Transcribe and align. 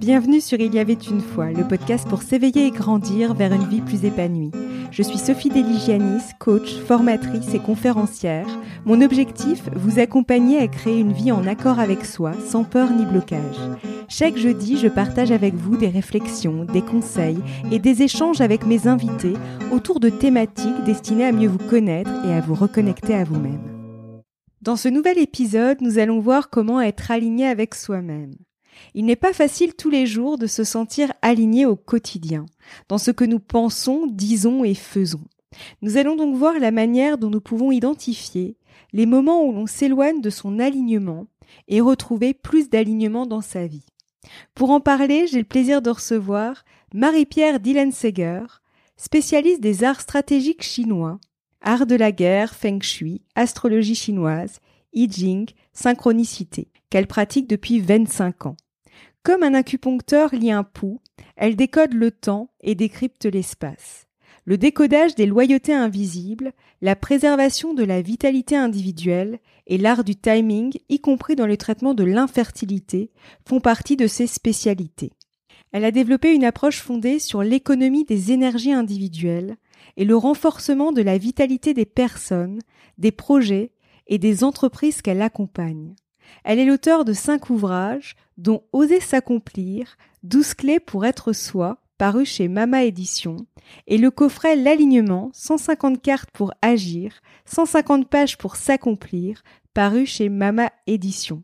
Bienvenue 0.00 0.40
sur 0.40 0.58
Il 0.60 0.74
y 0.74 0.78
avait 0.78 0.94
une 0.94 1.20
fois, 1.20 1.50
le 1.50 1.68
podcast 1.68 2.08
pour 2.08 2.22
s'éveiller 2.22 2.68
et 2.68 2.70
grandir 2.70 3.34
vers 3.34 3.52
une 3.52 3.68
vie 3.68 3.82
plus 3.82 4.06
épanouie. 4.06 4.50
Je 4.90 5.02
suis 5.02 5.18
Sophie 5.18 5.50
Deligianis, 5.50 6.22
coach, 6.38 6.74
formatrice 6.86 7.52
et 7.52 7.58
conférencière. 7.58 8.46
Mon 8.86 9.02
objectif, 9.02 9.68
vous 9.76 9.98
accompagner 9.98 10.58
à 10.58 10.68
créer 10.68 11.00
une 11.00 11.12
vie 11.12 11.30
en 11.30 11.46
accord 11.46 11.78
avec 11.78 12.06
soi, 12.06 12.32
sans 12.48 12.64
peur 12.64 12.90
ni 12.90 13.04
blocage. 13.04 13.58
Chaque 14.08 14.38
jeudi, 14.38 14.78
je 14.78 14.88
partage 14.88 15.32
avec 15.32 15.52
vous 15.52 15.76
des 15.76 15.88
réflexions, 15.88 16.64
des 16.64 16.82
conseils 16.82 17.42
et 17.70 17.78
des 17.78 18.00
échanges 18.00 18.40
avec 18.40 18.64
mes 18.64 18.86
invités 18.86 19.34
autour 19.70 20.00
de 20.00 20.08
thématiques 20.08 20.82
destinées 20.86 21.26
à 21.26 21.32
mieux 21.32 21.48
vous 21.48 21.68
connaître 21.68 22.10
et 22.26 22.32
à 22.32 22.40
vous 22.40 22.54
reconnecter 22.54 23.14
à 23.14 23.24
vous-même. 23.24 23.60
Dans 24.62 24.76
ce 24.76 24.88
nouvel 24.88 25.18
épisode, 25.18 25.82
nous 25.82 25.98
allons 25.98 26.20
voir 26.20 26.48
comment 26.48 26.80
être 26.80 27.10
aligné 27.10 27.46
avec 27.46 27.74
soi-même. 27.74 28.32
Il 28.94 29.04
n'est 29.04 29.16
pas 29.16 29.32
facile 29.32 29.74
tous 29.74 29.90
les 29.90 30.06
jours 30.06 30.38
de 30.38 30.46
se 30.46 30.64
sentir 30.64 31.12
aligné 31.22 31.66
au 31.66 31.76
quotidien, 31.76 32.46
dans 32.88 32.98
ce 32.98 33.10
que 33.10 33.24
nous 33.24 33.40
pensons, 33.40 34.06
disons 34.06 34.64
et 34.64 34.74
faisons. 34.74 35.24
Nous 35.82 35.96
allons 35.96 36.16
donc 36.16 36.36
voir 36.36 36.58
la 36.58 36.70
manière 36.70 37.18
dont 37.18 37.30
nous 37.30 37.40
pouvons 37.40 37.72
identifier 37.72 38.56
les 38.92 39.06
moments 39.06 39.44
où 39.44 39.52
l'on 39.52 39.66
s'éloigne 39.66 40.20
de 40.20 40.30
son 40.30 40.58
alignement 40.58 41.26
et 41.68 41.80
retrouver 41.80 42.34
plus 42.34 42.68
d'alignement 42.68 43.26
dans 43.26 43.40
sa 43.40 43.66
vie. 43.66 43.84
Pour 44.54 44.70
en 44.70 44.80
parler, 44.80 45.26
j'ai 45.26 45.38
le 45.38 45.44
plaisir 45.44 45.82
de 45.82 45.90
recevoir 45.90 46.64
Marie-Pierre 46.92 47.60
Dillenseger, 47.60 48.42
spécialiste 48.96 49.60
des 49.60 49.84
arts 49.84 50.00
stratégiques 50.00 50.62
chinois, 50.62 51.18
art 51.62 51.86
de 51.86 51.94
la 51.94 52.12
guerre, 52.12 52.54
feng 52.54 52.80
shui, 52.80 53.22
astrologie 53.34 53.94
chinoise, 53.94 54.60
I 54.92 55.46
synchronicité, 55.72 56.68
qu'elle 56.90 57.06
pratique 57.06 57.48
depuis 57.48 57.80
25 57.80 58.46
ans. 58.46 58.56
Comme 59.22 59.42
un 59.42 59.52
acupuncteur 59.52 60.34
lit 60.34 60.50
un 60.50 60.64
pouls, 60.64 61.02
elle 61.36 61.54
décode 61.54 61.92
le 61.92 62.10
temps 62.10 62.50
et 62.62 62.74
décrypte 62.74 63.26
l'espace. 63.26 64.06
Le 64.46 64.56
décodage 64.56 65.14
des 65.14 65.26
loyautés 65.26 65.74
invisibles, 65.74 66.52
la 66.80 66.96
préservation 66.96 67.74
de 67.74 67.84
la 67.84 68.00
vitalité 68.00 68.56
individuelle 68.56 69.38
et 69.66 69.76
l'art 69.76 70.04
du 70.04 70.16
timing, 70.16 70.72
y 70.88 71.00
compris 71.00 71.36
dans 71.36 71.46
le 71.46 71.58
traitement 71.58 71.92
de 71.92 72.02
l'infertilité, 72.02 73.10
font 73.46 73.60
partie 73.60 73.98
de 73.98 74.06
ses 74.06 74.26
spécialités. 74.26 75.12
Elle 75.72 75.84
a 75.84 75.90
développé 75.90 76.34
une 76.34 76.44
approche 76.44 76.80
fondée 76.80 77.18
sur 77.18 77.42
l'économie 77.42 78.06
des 78.06 78.32
énergies 78.32 78.72
individuelles 78.72 79.56
et 79.98 80.06
le 80.06 80.16
renforcement 80.16 80.92
de 80.92 81.02
la 81.02 81.18
vitalité 81.18 81.74
des 81.74 81.84
personnes, 81.84 82.60
des 82.96 83.12
projets 83.12 83.72
et 84.06 84.16
des 84.16 84.44
entreprises 84.44 85.02
qu'elle 85.02 85.22
accompagne. 85.22 85.94
Elle 86.44 86.58
est 86.58 86.64
l'auteur 86.64 87.04
de 87.04 87.12
cinq 87.12 87.50
ouvrages, 87.50 88.16
dont 88.38 88.62
Oser 88.72 89.00
s'accomplir, 89.00 89.96
12 90.22 90.54
clés 90.54 90.80
pour 90.80 91.04
être 91.04 91.32
soi, 91.32 91.78
paru 91.98 92.24
chez 92.24 92.48
Mama 92.48 92.84
Édition, 92.84 93.36
et 93.86 93.98
le 93.98 94.10
coffret 94.10 94.56
L'alignement, 94.56 95.30
150 95.34 96.00
cartes 96.00 96.30
pour 96.32 96.52
agir, 96.62 97.20
150 97.44 98.08
pages 98.08 98.38
pour 98.38 98.56
s'accomplir, 98.56 99.42
paru 99.74 100.06
chez 100.06 100.28
Mama 100.28 100.70
Édition. 100.86 101.42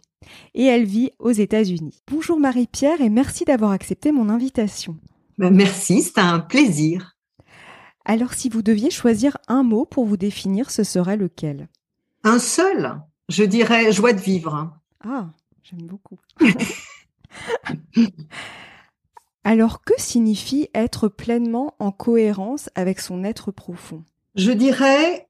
Et 0.55 0.65
elle 0.65 0.85
vit 0.85 1.11
aux 1.19 1.31
États-Unis. 1.31 2.01
Bonjour 2.11 2.41
Marie-Pierre 2.41 3.01
et 3.01 3.11
merci 3.11 3.45
d'avoir 3.45 3.71
accepté 3.71 4.13
mon 4.13 4.29
invitation. 4.29 4.97
Ben, 5.39 5.55
merci, 5.55 6.03
c'est 6.03 6.19
un 6.19 6.41
plaisir. 6.41 7.17
Alors 8.05 8.35
si 8.35 8.49
vous 8.49 8.63
deviez 8.63 8.91
choisir 8.91 9.37
un 9.49 9.63
mot 9.63 9.85
pour 9.85 10.07
vous 10.07 10.17
définir, 10.17 10.71
ce 10.71 10.85
serait 10.85 11.17
lequel? 11.17 11.69
Un 12.25 12.39
seul? 12.39 13.01
Je 13.29 13.45
dirais 13.45 13.93
joie 13.93 14.13
de 14.13 14.21
vivre. 14.21 14.73
Ah, 15.05 15.31
j'aime 15.63 15.87
beaucoup. 15.87 16.19
Alors, 19.45 19.83
que 19.83 19.95
signifie 19.97 20.69
être 20.75 21.09
pleinement 21.09 21.75
en 21.79 21.93
cohérence 21.93 22.69
avec 22.75 23.01
son 23.01 23.25
être 23.25 23.53
profond? 23.53 24.05
Je 24.35 24.51
dirais 24.53 25.29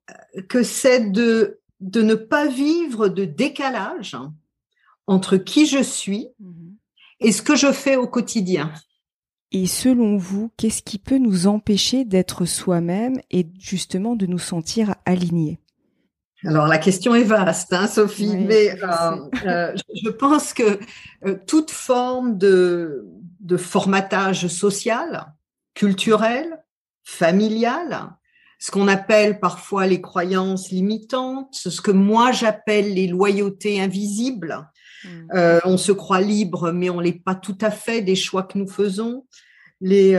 que 0.49 0.63
c'est 0.63 1.11
de, 1.11 1.61
de 1.81 2.03
ne 2.03 2.15
pas 2.15 2.47
vivre 2.49 3.09
de 3.09 3.25
décalage 3.25 4.17
entre 5.07 5.37
qui 5.37 5.67
je 5.67 5.83
suis 5.83 6.29
mmh 6.41 6.67
et 7.21 7.33
ce 7.33 7.43
que 7.43 7.57
je 7.57 7.73
fais 7.73 7.97
au 7.97 8.07
quotidien. 8.07 8.73
Et 9.53 9.67
selon 9.67 10.17
vous, 10.17 10.51
qu'est-ce 10.57 10.83
qui 10.83 10.99
peut 10.99 11.19
nous 11.19 11.47
empêcher 11.47 12.05
d'être 12.05 12.45
soi-même 12.45 13.21
et 13.31 13.47
justement 13.59 14.17
de 14.17 14.27
nous 14.27 14.39
sentir 14.39 14.97
alignés? 15.05 15.59
Alors 16.47 16.67
la 16.67 16.79
question 16.79 17.15
est 17.15 17.25
vaste, 17.25 17.73
hein, 17.73 17.87
Sophie, 17.87 18.37
mais 18.37 18.71
euh, 18.83 19.17
euh, 19.47 19.75
je 19.95 20.09
pense 20.11 20.53
que 20.53 20.79
euh, 21.25 21.37
toute 21.47 21.71
forme 21.71 22.39
de, 22.39 23.05
de 23.41 23.57
formatage 23.57 24.47
social, 24.47 25.33
culturel, 25.75 26.63
familial, 27.05 28.11
ce 28.59 28.71
qu'on 28.71 28.89
appelle 28.89 29.41
parfois 29.41 29.87
les 29.87 30.01
croyances 30.01 30.71
limitantes, 30.71 31.55
ce 31.55 31.81
que 31.81 31.91
moi 31.91 32.33
j'appelle 32.33 32.95
les 32.95 33.07
loyautés 33.07 33.81
invisibles. 33.81 34.69
Mmh. 35.05 35.61
on 35.65 35.77
se 35.77 35.93
croit 35.93 36.23
libre, 36.23 36.73
mais 36.73 36.91
on 36.91 36.99
l'est 36.99 37.23
pas 37.23 37.37
tout 37.37 37.59
à 37.61 37.71
fait 37.71 38.01
des 38.01 38.17
choix 38.17 38.43
que 38.43 38.59
nous 38.59 38.67
faisons. 38.67 39.25
Les, 39.81 40.19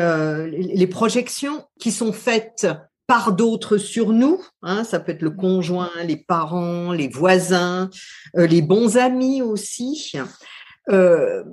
les 0.52 0.88
projections 0.88 1.66
qui 1.78 1.92
sont 1.92 2.14
faites 2.14 2.68
par 3.08 3.32
d'autres 3.32 3.78
sur 3.78 4.12
nous. 4.12 4.42
Hein, 4.62 4.84
ça 4.84 5.00
peut 5.00 5.14
être 5.14 5.22
le 5.22 5.32
conjoint, 5.32 5.90
les 6.04 6.18
parents, 6.18 6.92
les 6.92 7.08
voisins, 7.08 7.90
euh, 8.38 8.46
les 8.46 8.62
bons 8.62 8.98
amis 8.98 9.42
aussi. 9.42 10.14
Euh, 10.90 11.44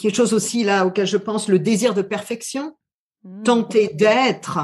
quelque 0.00 0.14
chose 0.14 0.32
aussi 0.32 0.64
là 0.64 0.86
auquel 0.86 1.06
je 1.06 1.16
pense, 1.16 1.48
le 1.48 1.58
désir 1.58 1.94
de 1.94 2.02
perfection, 2.02 2.76
mmh. 3.24 3.42
tenter 3.42 3.88
d'être 3.88 4.58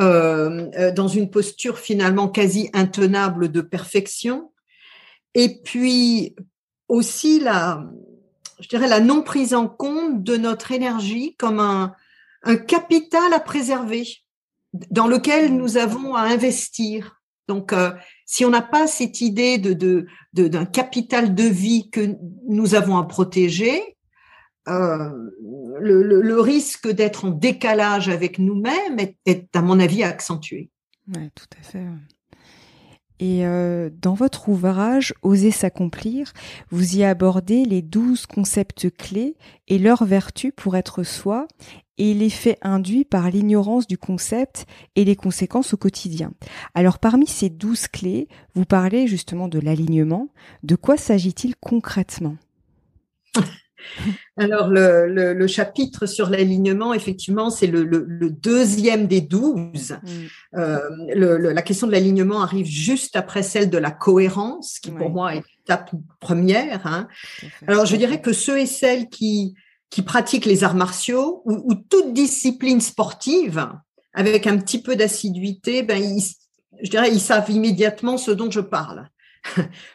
euh, 0.00 0.70
euh, 0.78 0.92
dans 0.92 1.08
une 1.08 1.30
posture 1.30 1.78
finalement 1.78 2.28
quasi 2.28 2.70
intenable 2.72 3.50
de 3.50 3.60
perfection. 3.60 4.52
Et 5.34 5.60
puis 5.62 6.34
aussi 6.88 7.38
la, 7.38 7.84
je 8.60 8.68
dirais 8.68 8.88
la 8.88 9.00
non 9.00 9.22
prise 9.22 9.54
en 9.54 9.68
compte 9.68 10.22
de 10.22 10.36
notre 10.36 10.72
énergie 10.72 11.36
comme 11.36 11.60
un, 11.60 11.94
un 12.44 12.56
capital 12.56 13.32
à 13.32 13.40
préserver 13.40 14.06
dans 14.72 15.08
lequel 15.08 15.56
nous 15.56 15.76
avons 15.76 16.14
à 16.14 16.22
investir. 16.22 17.20
Donc, 17.48 17.72
euh, 17.72 17.90
si 18.26 18.44
on 18.44 18.50
n'a 18.50 18.62
pas 18.62 18.86
cette 18.86 19.20
idée 19.20 19.58
de, 19.58 20.06
d'un 20.32 20.64
capital 20.64 21.34
de 21.34 21.42
vie 21.42 21.90
que 21.90 22.16
nous 22.46 22.74
avons 22.74 22.96
à 22.96 23.04
protéger, 23.04 23.96
euh, 24.68 25.10
le, 25.80 26.40
risque 26.40 26.88
d'être 26.88 27.24
en 27.24 27.30
décalage 27.30 28.08
avec 28.08 28.38
nous-mêmes 28.38 28.98
est, 29.26 29.56
à 29.56 29.62
mon 29.62 29.80
avis, 29.80 30.04
accentué. 30.04 30.70
Oui, 31.08 31.30
tout 31.34 31.46
à 31.58 31.62
fait. 31.62 31.86
Et 33.18 33.44
euh, 33.44 33.90
dans 34.00 34.14
votre 34.14 34.48
ouvrage 34.48 35.12
Oser 35.22 35.50
s'accomplir, 35.50 36.32
vous 36.70 36.96
y 36.96 37.04
abordez 37.04 37.64
les 37.64 37.82
douze 37.82 38.26
concepts 38.26 38.90
clés 38.96 39.36
et 39.68 39.78
leurs 39.78 40.04
vertus 40.04 40.52
pour 40.56 40.76
être 40.76 41.02
soi 41.02 41.46
et 42.00 42.14
l'effet 42.14 42.56
induit 42.62 43.04
par 43.04 43.30
l'ignorance 43.30 43.86
du 43.86 43.98
concept 43.98 44.64
et 44.96 45.04
les 45.04 45.16
conséquences 45.16 45.74
au 45.74 45.76
quotidien. 45.76 46.32
Alors 46.74 46.98
parmi 46.98 47.26
ces 47.26 47.50
douze 47.50 47.88
clés, 47.88 48.26
vous 48.54 48.64
parlez 48.64 49.06
justement 49.06 49.48
de 49.48 49.60
l'alignement. 49.60 50.30
De 50.62 50.76
quoi 50.76 50.96
s'agit-il 50.96 51.54
concrètement? 51.56 52.36
Alors, 54.36 54.68
le, 54.68 55.46
chapitre 55.46 56.04
sur 56.06 56.28
l'alignement, 56.28 56.92
effectivement, 56.92 57.48
c'est 57.48 57.66
le, 57.66 57.84
deuxième 58.30 59.06
des 59.06 59.22
douze. 59.22 59.98
Mm. 60.02 60.58
Euh, 60.58 61.52
la 61.52 61.62
question 61.62 61.86
de 61.86 61.92
l'alignement 61.92 62.42
arrive 62.42 62.66
juste 62.66 63.16
après 63.16 63.42
celle 63.42 63.70
de 63.70 63.78
la 63.78 63.90
cohérence, 63.90 64.78
qui 64.80 64.90
pour 64.90 65.10
moi 65.10 65.34
est 65.34 65.42
l'étape 65.58 65.92
première. 66.20 66.86
Hein. 66.86 67.08
Alors, 67.66 67.86
je 67.86 67.96
dirais 67.96 68.20
que 68.20 68.34
ceux 68.34 68.58
et 68.58 68.66
celles 68.66 69.08
qui, 69.08 69.54
qui 69.90 70.02
pratiquent 70.02 70.46
les 70.46 70.64
arts 70.64 70.76
martiaux 70.76 71.42
ou, 71.44 71.74
toute 71.74 72.12
discipline 72.12 72.80
sportive 72.80 73.68
avec 74.14 74.46
un 74.46 74.56
petit 74.58 74.80
peu 74.80 74.96
d'assiduité, 74.96 75.82
ben 75.82 76.02
je 76.82 76.90
dirais 76.90 77.10
ils 77.12 77.20
savent 77.20 77.50
immédiatement 77.50 78.16
ce 78.16 78.30
dont 78.30 78.50
je 78.50 78.60
parle. 78.60 79.08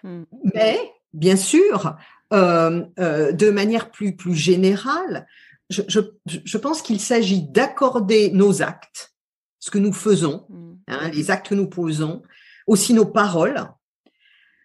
Hmm. 0.04 0.24
Mais 0.56 0.80
bien 1.14 1.36
sûr, 1.36 1.96
euh, 2.34 2.84
euh, 3.00 3.32
de 3.32 3.52
manière 3.52 3.92
plus 3.92 4.16
plus 4.16 4.34
générale, 4.34 5.28
je, 5.70 5.84
je, 5.88 6.00
je 6.26 6.58
pense 6.58 6.82
qu'il 6.82 7.00
s'agit 7.00 7.44
d'accorder 7.44 8.32
nos 8.32 8.64
actes, 8.64 9.14
ce 9.60 9.70
que 9.70 9.78
nous 9.78 9.94
faisons, 9.94 10.48
hmm. 10.50 10.74
hein, 10.88 11.10
les 11.10 11.30
actes 11.30 11.50
que 11.50 11.56
nous 11.56 11.70
posons, 11.70 12.24
aussi 12.66 12.94
nos 12.94 13.06
paroles. 13.06 13.68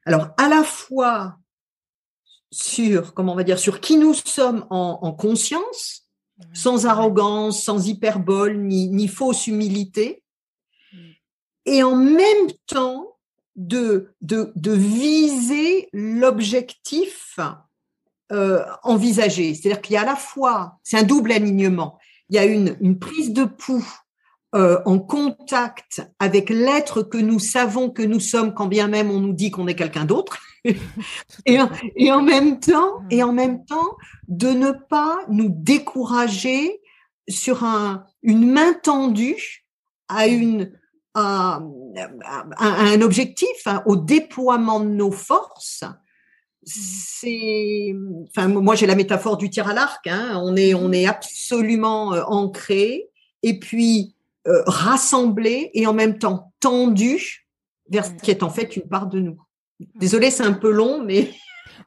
Alors 0.07 0.31
à 0.39 0.49
la 0.49 0.63
fois 0.63 1.37
sur, 2.51 3.15
comment 3.15 3.33
on 3.33 3.37
va 3.37 3.45
dire, 3.45 3.59
sur 3.59 3.81
qui 3.81 3.97
nous 3.97 4.15
sommes 4.15 4.67
en, 4.71 5.13
conscience, 5.13 6.09
sans 6.53 6.87
arrogance, 6.87 7.63
sans 7.63 7.87
hyperbole, 7.87 8.59
ni, 8.59 8.89
ni 8.89 9.09
fausse 9.09 9.47
humilité, 9.47 10.23
mm. 10.93 10.99
et 11.67 11.83
en 11.83 11.97
même 11.97 12.51
temps 12.67 13.17
de, 13.57 14.15
de, 14.21 14.53
de 14.57 14.73
viser 14.73 15.89
l'objectif 15.93 17.39
euh, 18.33 18.65
envisagée. 18.83 19.55
C'est-à-dire 19.55 19.83
qu'il 19.83 19.95
y 19.95 19.97
a 19.97 20.03
à 20.03 20.07
la 20.07 20.17
fois, 20.17 20.79
c'est 20.83 20.97
un 20.97 21.03
double 21.03 21.33
alignement. 21.33 21.99
Il 22.29 22.37
y 22.37 22.39
a 22.39 22.45
une, 22.45 22.77
une 22.81 22.99
prise 22.99 23.33
de 23.33 23.45
pouls 23.45 23.93
euh, 24.55 24.81
en 24.85 24.99
contact 24.99 26.03
avec 26.19 26.49
l'être 26.51 27.03
que 27.03 27.19
nous 27.19 27.39
savons 27.39 27.91
que 27.91 28.03
nous 28.03 28.21
sommes, 28.21 28.55
quand 28.55 28.67
bien 28.67 28.89
même 28.89 29.11
on 29.11 29.21
nous 29.21 29.33
dit 29.33 29.51
qu'on 29.51 29.69
est 29.69 29.75
quelqu'un 29.75 30.05
d'autre. 30.05 30.39
et, 31.47 31.59
et, 31.97 32.13
en 32.13 32.23
même 32.23 32.61
temps, 32.61 33.03
et 33.11 33.23
en 33.23 33.33
même 33.33 33.65
temps, 33.65 33.97
de 34.29 34.49
ne 34.49 34.73
pas 34.73 35.21
nous 35.29 35.49
décourager 35.49 36.81
sur 37.29 37.65
un, 37.65 38.05
une 38.23 38.51
main 38.51 38.75
tendue 38.75 39.65
à 40.09 40.27
une 40.27 40.73
à, 41.15 41.61
un 42.59 43.01
objectif, 43.01 43.67
hein, 43.67 43.83
au 43.87 43.97
déploiement 43.97 44.81
de 44.81 44.87
nos 44.87 45.11
forces. 45.11 45.85
C'est, 46.63 47.95
enfin, 48.29 48.49
moi 48.49 48.75
j'ai 48.75 48.87
la 48.87 48.95
métaphore 48.95 49.37
du 49.37 49.51
tir 49.51 49.69
à 49.69 49.75
l'arc. 49.75 50.07
Hein, 50.07 50.41
on 50.43 50.57
est, 50.57 50.75
on 50.75 50.93
est 50.93 51.07
absolument 51.07 52.15
euh, 52.15 52.23
ancré 52.27 53.09
et 53.43 53.59
puis 53.59 54.15
euh, 54.47 54.63
rassemblé 54.67 55.71
et 55.75 55.87
en 55.87 55.95
même 55.95 56.19
temps 56.19 56.53
tendu 56.61 57.47
vers 57.89 58.07
ce 58.07 58.13
qui 58.13 58.31
est 58.31 58.43
en 58.43 58.51
fait 58.51 58.77
une 58.77 58.89
part 58.89 59.07
de 59.07 59.21
nous. 59.21 59.41
Désolée, 59.95 60.31
c'est 60.31 60.45
un 60.45 60.53
peu 60.53 60.71
long, 60.71 61.03
mais 61.03 61.31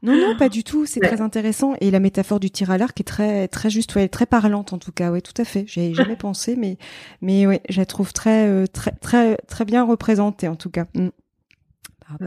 non, 0.01 0.16
non, 0.18 0.36
pas 0.36 0.50
du 0.50 0.63
tout. 0.63 0.86
C'est 0.86 1.00
très 1.00 1.22
intéressant. 1.22 1.75
Et 1.80 1.92
la 1.92 2.00
métaphore 2.00 2.40
du 2.40 2.51
tir 2.51 2.72
à 2.72 2.78
l'arc 2.78 3.00
est 3.00 3.06
très, 3.06 3.48
très 3.48 3.69
juste, 3.69 3.95
ouais, 3.95 4.07
très 4.10 4.25
parlante 4.25 4.74
en 4.74 4.78
tout 4.78 4.92
cas. 4.92 5.12
Oui, 5.12 5.22
tout 5.22 5.40
à 5.42 5.45
fait. 5.45 5.63
J'ai 5.68 5.94
jamais 5.95 6.16
pensé, 6.16 6.56
mais, 6.56 6.78
mais 7.22 7.48
ouais, 7.48 7.62
je 7.69 7.80
la 7.80 7.86
trouve 7.86 8.13
très, 8.13 8.48
euh, 8.48 8.66
très, 8.68 8.92
très, 8.92 9.38
très 9.48 9.66
bien 9.66 9.84
représentée 9.84 10.48
en 10.48 10.56
tout 10.56 10.69
cas. 10.69 10.86
Mm. 10.95 11.10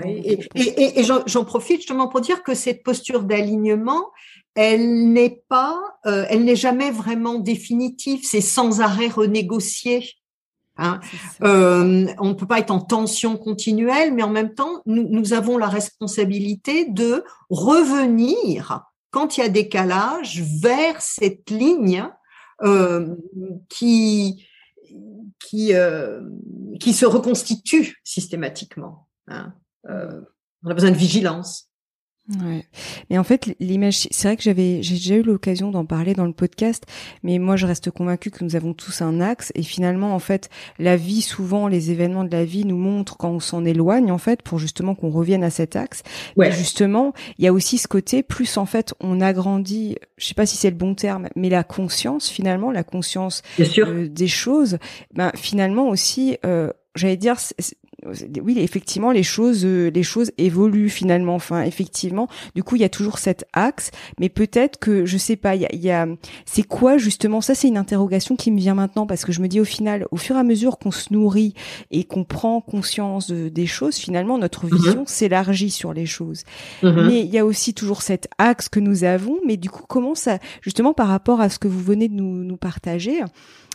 et, 0.05 0.39
et, 0.55 1.01
et 1.01 1.05
j'en 1.05 1.45
profite 1.45 1.79
justement 1.79 2.09
pour 2.09 2.21
dire 2.21 2.43
que 2.43 2.55
cette 2.55 2.83
posture 2.83 3.23
d'alignement, 3.23 4.07
elle 4.55 5.13
n'est 5.13 5.43
pas, 5.49 5.79
euh, 6.07 6.25
elle 6.31 6.45
n'est 6.45 6.57
jamais 6.57 6.91
vraiment 6.91 7.39
définitive. 7.39 8.21
C'est 8.23 8.41
sans 8.41 8.81
arrêt 8.81 9.09
renégocié. 9.09 10.09
Hein. 10.79 11.01
Euh, 11.43 12.07
on 12.19 12.29
ne 12.29 12.35
peut 12.35 12.47
pas 12.47 12.59
être 12.59 12.71
en 12.71 12.81
tension 12.81 13.37
continuelle, 13.37 14.13
mais 14.13 14.23
en 14.23 14.31
même 14.31 14.55
temps, 14.55 14.83
nous, 14.87 15.09
nous, 15.09 15.33
avons 15.33 15.59
la 15.59 15.69
responsabilité 15.69 16.87
de 16.91 17.25
revenir 17.49 18.85
quand 19.11 19.37
il 19.37 19.41
y 19.41 19.45
a 19.45 19.49
décalage 19.49 20.43
vers 20.61 21.01
cette 21.01 21.51
ligne 21.51 22.07
euh, 22.63 23.15
qui 23.69 24.47
qui 25.39 25.75
euh, 25.75 26.21
qui 26.81 26.93
se 26.93 27.07
reconstitue 27.07 27.97
systématiquement. 28.05 29.09
Hein. 29.29 29.55
On 29.89 30.71
a 30.71 30.75
besoin 30.75 30.91
de 30.91 30.97
vigilance. 30.97 31.71
Ouais. 32.29 32.65
Mais 33.09 33.19
en 33.19 33.25
fait, 33.25 33.55
l'image, 33.61 34.09
c'est 34.11 34.29
vrai 34.29 34.37
que 34.37 34.43
j'avais, 34.43 34.83
j'ai 34.83 34.97
déjà 34.97 35.15
eu 35.15 35.23
l'occasion 35.23 35.71
d'en 35.71 35.85
parler 35.85 36.15
dans 36.15 36.25
le 36.25 36.33
podcast, 36.33 36.85
mais 37.23 37.39
moi, 37.39 37.57
je 37.57 37.67
reste 37.67 37.91
convaincue 37.91 38.31
que 38.31 38.45
nous 38.45 38.57
avons 38.57 38.75
tous 38.75 39.01
un 39.01 39.21
axe 39.21 39.53
et 39.55 39.63
finalement, 39.63 40.15
en 40.15 40.19
fait, 40.19 40.51
la 40.79 40.97
vie, 40.97 41.23
souvent, 41.23 41.69
les 41.69 41.91
événements 41.93 42.25
de 42.25 42.33
la 42.33 42.45
vie 42.45 42.65
nous 42.65 42.77
montrent 42.77 43.17
quand 43.17 43.31
on 43.31 43.41
s'en 43.41 43.65
éloigne, 43.65 44.11
en 44.11 44.19
fait, 44.19 44.43
pour 44.43 44.59
justement 44.59 44.95
qu'on 44.95 45.11
revienne 45.11 45.45
à 45.45 45.51
cet 45.51 45.77
axe. 45.77 46.03
Ouais. 46.37 46.49
Mais 46.49 46.55
justement, 46.55 47.13
il 47.39 47.45
y 47.45 47.49
a 47.49 47.53
aussi 47.53 47.79
ce 47.79 47.87
côté, 47.87 48.23
plus 48.23 48.57
en 48.57 48.67
fait, 48.67 48.95
on 49.01 49.21
agrandit, 49.21 49.97
je 50.17 50.27
sais 50.27 50.35
pas 50.35 50.47
si 50.47 50.57
c'est 50.57 50.71
le 50.71 50.77
bon 50.77 50.95
terme, 50.95 51.29
mais 51.37 51.49
la 51.49 51.63
conscience, 51.65 52.29
finalement, 52.29 52.73
la 52.73 52.85
conscience 52.85 53.43
euh, 53.61 54.09
des 54.09 54.29
choses, 54.29 54.79
ben, 55.15 55.31
finalement 55.37 55.89
aussi, 55.89 56.39
euh, 56.45 56.73
j'allais 56.97 57.17
dire, 57.17 57.37
oui, 58.43 58.59
effectivement, 58.59 59.11
les 59.11 59.23
choses, 59.23 59.65
euh, 59.65 59.91
les 59.91 60.03
choses 60.03 60.33
évoluent 60.39 60.89
finalement. 60.89 61.35
Enfin, 61.35 61.63
effectivement, 61.63 62.29
du 62.55 62.63
coup, 62.63 62.77
il 62.77 62.83
y 62.83 62.85
a 62.85 62.89
toujours 62.89 63.19
cet 63.19 63.47
axe, 63.53 63.91
mais 64.19 64.29
peut-être 64.29 64.79
que 64.79 65.07
je 65.07 65.17
sais 65.17 65.37
pas. 65.37 65.55
Il 65.55 65.67
y 65.81 65.91
a, 65.91 66.07
c'est 66.45 66.63
quoi 66.63 66.99
justement 66.99 67.41
Ça, 67.41 67.55
c'est 67.55 67.69
une 67.69 67.77
interrogation 67.77 68.37
qui 68.37 68.51
me 68.51 68.59
vient 68.59 68.75
maintenant 68.75 69.07
parce 69.07 69.25
que 69.25 69.33
je 69.33 69.41
me 69.41 69.49
dis 69.49 69.61
au 69.61 69.65
final, 69.65 70.07
au 70.11 70.17
fur 70.17 70.37
et 70.37 70.39
à 70.39 70.43
mesure 70.43 70.79
qu'on 70.79 70.91
se 70.91 71.13
nourrit 71.13 71.55
et 71.91 72.05
qu'on 72.05 72.25
prend 72.25 72.61
conscience 72.61 73.31
des 73.31 73.67
choses, 73.67 73.97
finalement, 73.97 74.39
notre 74.39 74.67
mm-hmm. 74.67 74.77
vision 74.77 75.05
s'élargit 75.07 75.71
sur 75.71 75.93
les 75.93 76.07
choses. 76.07 76.45
Mm-hmm. 76.83 77.07
Mais 77.07 77.21
il 77.21 77.33
y 77.33 77.39
a 77.39 77.47
aussi 77.47 77.75
toujours 77.75 78.03
cet 78.03 78.29
axe 78.39 78.69
que 78.69 78.81
nous 78.81 79.05
avons. 79.05 79.39
Mais 79.47 79.57
du 79.57 79.71
coup, 79.71 79.85
comment 79.89 80.15
ça, 80.15 80.39
justement, 80.63 80.93
par 80.93 81.09
rapport 81.09 81.41
à 81.41 81.49
ce 81.49 81.59
que 81.59 81.69
vous 81.69 81.83
venez 81.83 82.09
de 82.09 82.15
nous, 82.15 82.45
nous 82.45 82.57
partager 82.57 83.21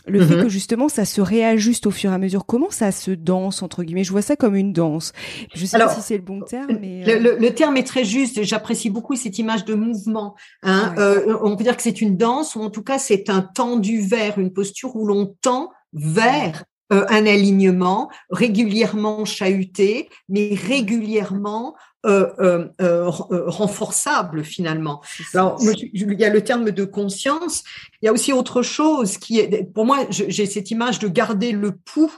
le 0.08 0.26
fait 0.26 0.36
mhm. 0.36 0.44
que 0.44 0.50
justement 0.50 0.90
ça 0.90 1.06
se 1.06 1.22
réajuste 1.22 1.86
au 1.88 1.92
fur 1.92 2.12
et 2.12 2.14
à 2.14 2.18
mesure. 2.18 2.46
Comment 2.46 2.70
ça 2.70 2.92
se 2.92 3.12
danse 3.12 3.62
entre 3.62 3.84
guillemets? 3.84 4.04
Je 4.04 4.12
vois 4.12 4.22
ça 4.22 4.36
comme 4.36 4.56
une 4.56 4.74
danse. 4.74 5.14
Je 5.54 5.66
sais 5.66 5.78
pas 5.78 5.94
si 5.94 6.02
c'est 6.02 6.18
le 6.18 6.24
bon 6.24 6.42
terme, 6.42 6.78
mais 6.80 7.08
euh, 7.08 7.38
le, 7.40 7.54
terme 7.54 7.78
est 7.78 7.88
très 7.88 8.04
juste. 8.04 8.44
J'apprécie 8.44 8.90
beaucoup 8.90 9.16
cette 9.16 9.38
image 9.40 9.66
de 9.66 9.74
mouvement. 9.74 10.36
Hein. 10.64 10.94
Euh, 10.98 11.38
on 11.42 11.56
peut 11.56 11.64
dire 11.64 11.76
que 11.76 11.84
c'est 11.84 12.02
une 12.02 12.18
danse 12.18 12.56
ou 12.56 12.62
en 12.62 12.70
tout 12.70 12.84
cas 12.84 12.98
c'est 12.98 13.30
un 13.30 13.42
tendu 13.42 14.02
vers 14.02 14.38
une 14.38 14.52
posture 14.52 14.96
où 14.96 15.06
l'on 15.06 15.36
tend 15.42 15.70
vers 15.94 16.64
euh, 16.92 17.06
un 17.08 17.26
alignement 17.26 18.10
régulièrement 18.30 19.24
chahuté, 19.24 20.10
mais 20.28 20.54
régulièrement 20.54 21.76
euh, 22.04 22.34
euh, 22.40 22.68
euh, 22.82 23.10
renforçable 23.48 24.44
finalement. 24.44 25.04
Alors, 25.36 25.62
il 25.62 26.20
y 26.20 26.26
a 26.26 26.30
le 26.32 26.44
terme 26.44 26.72
de 26.72 26.84
conscience. 26.84 27.64
Il 28.02 28.08
y 28.08 28.10
a 28.10 28.14
aussi 28.14 28.34
autre 28.34 28.64
chose 28.64 29.20
qui 29.20 29.40
est, 29.40 29.72
pour 29.72 29.86
moi, 29.86 30.08
j'ai 30.10 30.48
cette 30.48 30.72
image 30.72 30.98
de 30.98 31.08
garder 31.08 31.52
le 31.52 31.74
pouls 31.74 32.12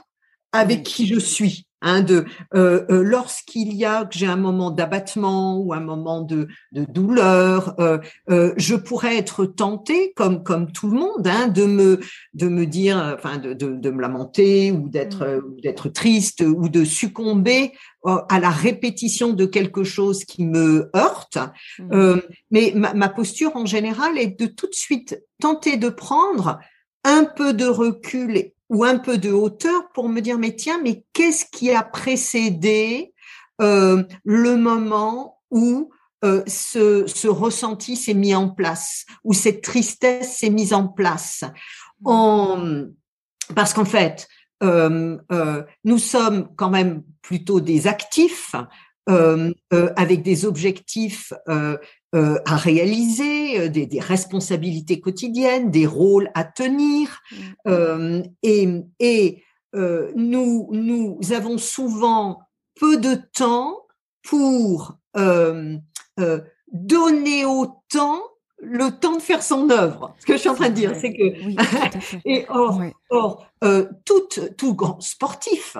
avec 0.52 0.84
qui 0.84 1.06
je 1.06 1.18
suis. 1.18 1.66
Hein, 1.86 2.00
de 2.00 2.24
euh, 2.54 2.86
euh, 2.90 3.02
lorsqu'il 3.02 3.74
y 3.74 3.84
a 3.84 4.06
que 4.06 4.16
j'ai 4.16 4.26
un 4.26 4.36
moment 4.36 4.70
d'abattement 4.70 5.58
ou 5.58 5.74
un 5.74 5.80
moment 5.80 6.22
de, 6.22 6.48
de 6.72 6.86
douleur, 6.86 7.78
euh, 7.78 7.98
euh, 8.30 8.54
je 8.56 8.74
pourrais 8.74 9.18
être 9.18 9.44
tentée, 9.44 10.14
comme 10.16 10.42
comme 10.42 10.72
tout 10.72 10.88
le 10.88 10.98
monde, 10.98 11.26
hein, 11.26 11.48
de 11.48 11.66
me 11.66 12.00
de 12.32 12.48
me 12.48 12.64
dire, 12.64 13.14
enfin 13.14 13.36
de, 13.36 13.52
de, 13.52 13.76
de 13.76 13.90
me 13.90 14.00
lamenter 14.00 14.72
ou 14.72 14.88
d'être 14.88 15.26
mmh. 15.26 15.60
d'être 15.62 15.90
triste 15.90 16.40
ou 16.40 16.70
de 16.70 16.84
succomber 16.84 17.72
à 18.28 18.38
la 18.40 18.50
répétition 18.50 19.34
de 19.34 19.44
quelque 19.44 19.84
chose 19.84 20.24
qui 20.24 20.44
me 20.44 20.90
heurte. 20.96 21.38
Mmh. 21.78 22.16
mais 22.50 22.72
ma, 22.74 22.94
ma 22.94 23.08
posture 23.10 23.56
en 23.56 23.66
général 23.66 24.18
est 24.18 24.38
de 24.40 24.46
tout 24.46 24.68
de 24.68 24.74
suite 24.74 25.22
tenter 25.40 25.76
de 25.76 25.90
prendre 25.90 26.58
un 27.04 27.24
peu 27.24 27.52
de 27.52 27.66
recul 27.66 28.53
ou 28.70 28.84
un 28.84 28.98
peu 28.98 29.18
de 29.18 29.30
hauteur 29.30 29.90
pour 29.92 30.08
me 30.08 30.20
dire 30.20 30.38
mais 30.38 30.54
tiens 30.54 30.80
mais 30.82 31.04
qu'est-ce 31.12 31.44
qui 31.50 31.70
a 31.70 31.82
précédé 31.82 33.14
euh, 33.60 34.02
le 34.24 34.56
moment 34.56 35.40
où 35.50 35.90
euh, 36.24 36.42
ce, 36.46 37.06
ce, 37.06 37.28
ressenti 37.28 37.96
s'est 37.96 38.14
mis 38.14 38.34
en 38.34 38.48
place 38.48 39.04
où 39.24 39.34
cette 39.34 39.62
tristesse 39.62 40.38
s'est 40.38 40.50
mise 40.50 40.72
en 40.72 40.88
place? 40.88 41.44
En, 42.04 42.86
parce 43.54 43.74
qu'en 43.74 43.84
fait 43.84 44.26
euh, 44.62 45.18
euh 45.30 45.62
nous 45.84 45.98
sommes 45.98 46.48
quand 46.56 46.70
même 46.70 47.02
plutôt 47.22 47.60
des 47.60 47.86
actifs 47.86 48.54
euh, 49.10 49.52
euh, 49.74 49.92
avec 49.96 50.22
des 50.22 50.46
objectifs 50.46 51.34
euh, 51.50 51.76
euh, 52.14 52.38
à 52.46 52.56
réaliser, 52.56 53.58
euh, 53.58 53.68
des, 53.68 53.86
des, 53.86 53.98
responsabilités 53.98 55.00
quotidiennes, 55.00 55.72
des 55.72 55.84
rôles 55.84 56.30
à 56.34 56.44
tenir. 56.44 57.20
Mm. 57.32 57.36
Euh, 57.66 58.22
et, 58.44 58.68
et 59.00 59.42
nous, 60.14 60.68
nous 60.70 61.18
avons 61.32 61.58
souvent 61.58 62.42
peu 62.78 62.96
de 62.98 63.16
temps 63.36 63.76
pour 64.22 64.96
donner 66.72 67.44
au 67.44 67.66
temps 67.90 68.22
le 68.60 68.90
temps 68.90 69.16
de 69.16 69.22
faire 69.22 69.42
son 69.42 69.68
œuvre. 69.70 70.14
Ce 70.20 70.26
que 70.26 70.34
je 70.34 70.38
suis 70.38 70.48
en 70.48 70.54
train 70.54 70.68
de 70.68 70.74
dire, 70.74 70.94
c'est 70.94 71.12
que 71.12 71.24
et 72.24 72.46
or, 72.48 72.80
or 73.10 73.46
tout, 74.04 74.28
tout 74.56 74.74
grand 74.76 75.00
sportif 75.00 75.76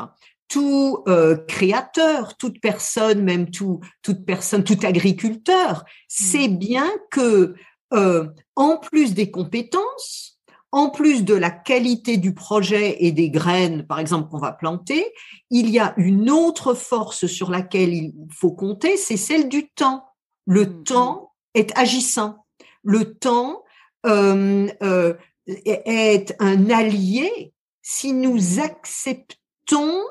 tout 0.49 1.03
euh, 1.09 1.37
créateur, 1.49 2.37
toute 2.37 2.61
personne, 2.61 3.23
même 3.23 3.51
tout, 3.51 3.81
toute 4.03 4.25
personne, 4.25 4.65
tout 4.65 4.79
agriculteur, 4.83 5.85
sait 6.09 6.49
mm. 6.49 6.59
bien 6.59 6.91
que 7.11 7.55
euh, 7.93 8.29
en 8.57 8.77
plus 8.77 9.15
des 9.15 9.31
compétences, 9.31 10.39
en 10.73 10.91
plus 10.91 11.25
de 11.25 11.35
la 11.35 11.51
qualité 11.51 12.17
du 12.17 12.35
projet 12.35 12.97
et 13.05 13.13
des 13.13 13.31
graines, 13.31 13.87
par 13.87 14.01
exemple, 14.01 14.29
qu'on 14.29 14.39
va 14.39 14.53
planter, 14.53 15.13
il 15.51 15.71
y 15.71 15.79
a 15.79 15.95
une 15.97 16.31
autre 16.31 16.75
force 16.75 17.27
sur 17.27 17.51
laquelle 17.51 17.95
il 17.95 18.13
faut 18.33 18.51
compter, 18.51 18.97
c'est 18.97 19.17
celle 19.17 19.49
du 19.49 19.69
temps. 19.71 20.05
Le 20.47 20.67
mm. 20.67 20.85
temps 20.85 21.33
est 21.55 21.77
agissant. 21.79 22.45
Le 22.83 23.15
temps 23.15 23.63
euh, 24.05 24.69
euh, 24.83 25.15
est 25.47 26.35
un 26.39 26.71
allié 26.71 27.55
si 27.83 28.13
nous 28.13 28.61
acceptons 28.61 30.03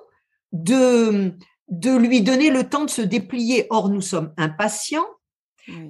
de, 0.53 1.33
de 1.67 1.95
lui 1.97 2.21
donner 2.21 2.49
le 2.49 2.63
temps 2.63 2.85
de 2.85 2.89
se 2.89 3.01
déplier. 3.01 3.67
Or, 3.69 3.89
nous 3.89 4.01
sommes 4.01 4.31
impatients. 4.37 5.05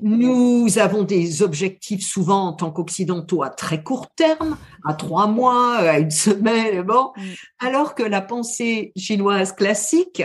Nous 0.04 0.78
avons 0.78 1.02
des 1.02 1.42
objectifs 1.42 2.06
souvent 2.06 2.50
en 2.50 2.54
tant 2.54 2.70
qu'occidentaux 2.70 3.42
à 3.42 3.50
très 3.50 3.82
court 3.82 4.08
terme, 4.16 4.56
à 4.86 4.94
trois 4.94 5.26
mois, 5.26 5.78
à 5.78 5.98
une 5.98 6.12
semaine, 6.12 6.84
bon. 6.84 7.12
Alors 7.58 7.96
que 7.96 8.04
la 8.04 8.22
pensée 8.22 8.92
chinoise 8.96 9.52
classique, 9.52 10.22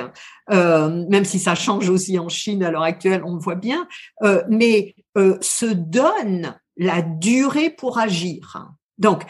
euh, 0.50 1.02
même 1.08 1.24
si 1.24 1.38
ça 1.38 1.54
change 1.54 1.88
aussi 1.88 2.18
en 2.18 2.28
Chine 2.28 2.62
à 2.62 2.70
l'heure 2.70 2.82
actuelle, 2.82 3.22
on 3.24 3.36
le 3.36 3.40
voit 3.40 3.54
bien, 3.54 3.88
euh, 4.22 4.42
mais 4.50 4.94
se 5.40 5.66
donne 5.66 6.54
la 6.76 7.00
durée 7.00 7.70
pour 7.70 7.98
agir. 7.98 8.68
Donc, 8.98 9.24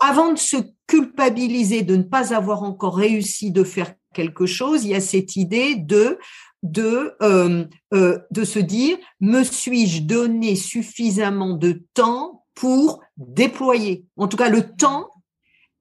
avant 0.00 0.32
de 0.32 0.38
se 0.38 0.56
culpabiliser 0.86 1.82
de 1.82 1.96
ne 1.96 2.02
pas 2.02 2.34
avoir 2.34 2.62
encore 2.62 2.96
réussi 2.96 3.50
de 3.50 3.64
faire 3.64 3.94
quelque 4.16 4.46
chose, 4.46 4.84
il 4.84 4.90
y 4.90 4.94
a 4.94 5.00
cette 5.00 5.36
idée 5.36 5.76
de 5.76 6.18
de 6.62 7.14
euh, 7.22 7.64
euh, 7.94 8.18
de 8.30 8.44
se 8.44 8.58
dire 8.58 8.96
me 9.20 9.44
suis-je 9.44 10.02
donné 10.02 10.56
suffisamment 10.56 11.52
de 11.52 11.84
temps 11.94 12.44
pour 12.54 13.02
déployer? 13.16 14.06
En 14.16 14.26
tout 14.26 14.38
cas 14.38 14.48
le 14.48 14.74
temps 14.74 15.10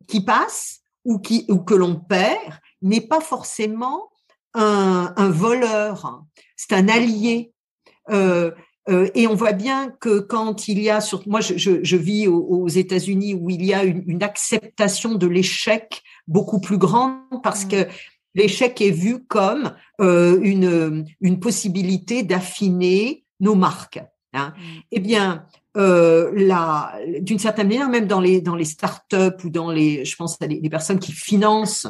qui 0.08 0.22
passe 0.22 0.82
ou 1.06 1.18
qui 1.18 1.46
ou 1.48 1.60
que 1.60 1.74
l'on 1.74 1.96
perd 1.96 2.54
n'est 2.82 3.08
pas 3.08 3.22
forcément 3.22 4.12
un, 4.54 5.14
un 5.16 5.30
voleur 5.30 6.24
c'est 6.56 6.74
un 6.74 6.88
allié 6.88 7.54
euh, 8.12 8.52
euh, 8.88 9.10
et 9.16 9.28
on 9.28 9.34
voit 9.34 9.54
bien 9.54 9.90
que 10.00 10.20
quand 10.20 10.68
il 10.68 10.80
y 10.80 10.90
a, 10.92 11.02
sur, 11.02 11.28
moi 11.28 11.42
je, 11.42 11.58
je, 11.58 11.84
je 11.84 11.98
vis 11.98 12.28
aux, 12.28 12.68
États-Unis 12.68 13.34
où 13.34 13.50
il 13.50 13.66
y 13.66 13.74
a 13.74 13.84
une, 13.84 14.04
une 14.06 14.24
acceptation 14.24 15.16
de 15.16 15.26
l'échec 15.26 16.04
beaucoup 16.28 16.60
plus 16.60 16.78
grande 16.78 17.42
parce 17.42 17.66
mmh. 17.66 17.70
que 17.70 17.88
l'échec 18.36 18.80
est 18.82 18.92
vu 18.92 19.24
comme 19.26 19.74
euh, 20.02 20.40
une, 20.42 21.06
une 21.22 21.40
possibilité 21.40 22.24
d'affiner 22.24 23.26
nos 23.40 23.56
marques. 23.56 24.02
Hein. 24.34 24.54
Mmh. 24.56 24.62
Eh 24.92 25.00
bien, 25.00 25.46
euh, 25.78 26.32
d'une 27.22 27.40
certaine 27.40 27.68
manière, 27.68 27.90
même 27.90 28.08
dans 28.08 28.22
les 28.22 28.42
dans 28.42 28.56
les 28.56 28.66
startups 28.66 29.44
ou 29.44 29.50
dans 29.50 29.72
les, 29.72 30.06
je 30.06 30.16
pense 30.16 30.42
à 30.42 30.48
les 30.48 30.70
personnes 30.70 31.00
qui 31.00 31.12
financent 31.12 31.88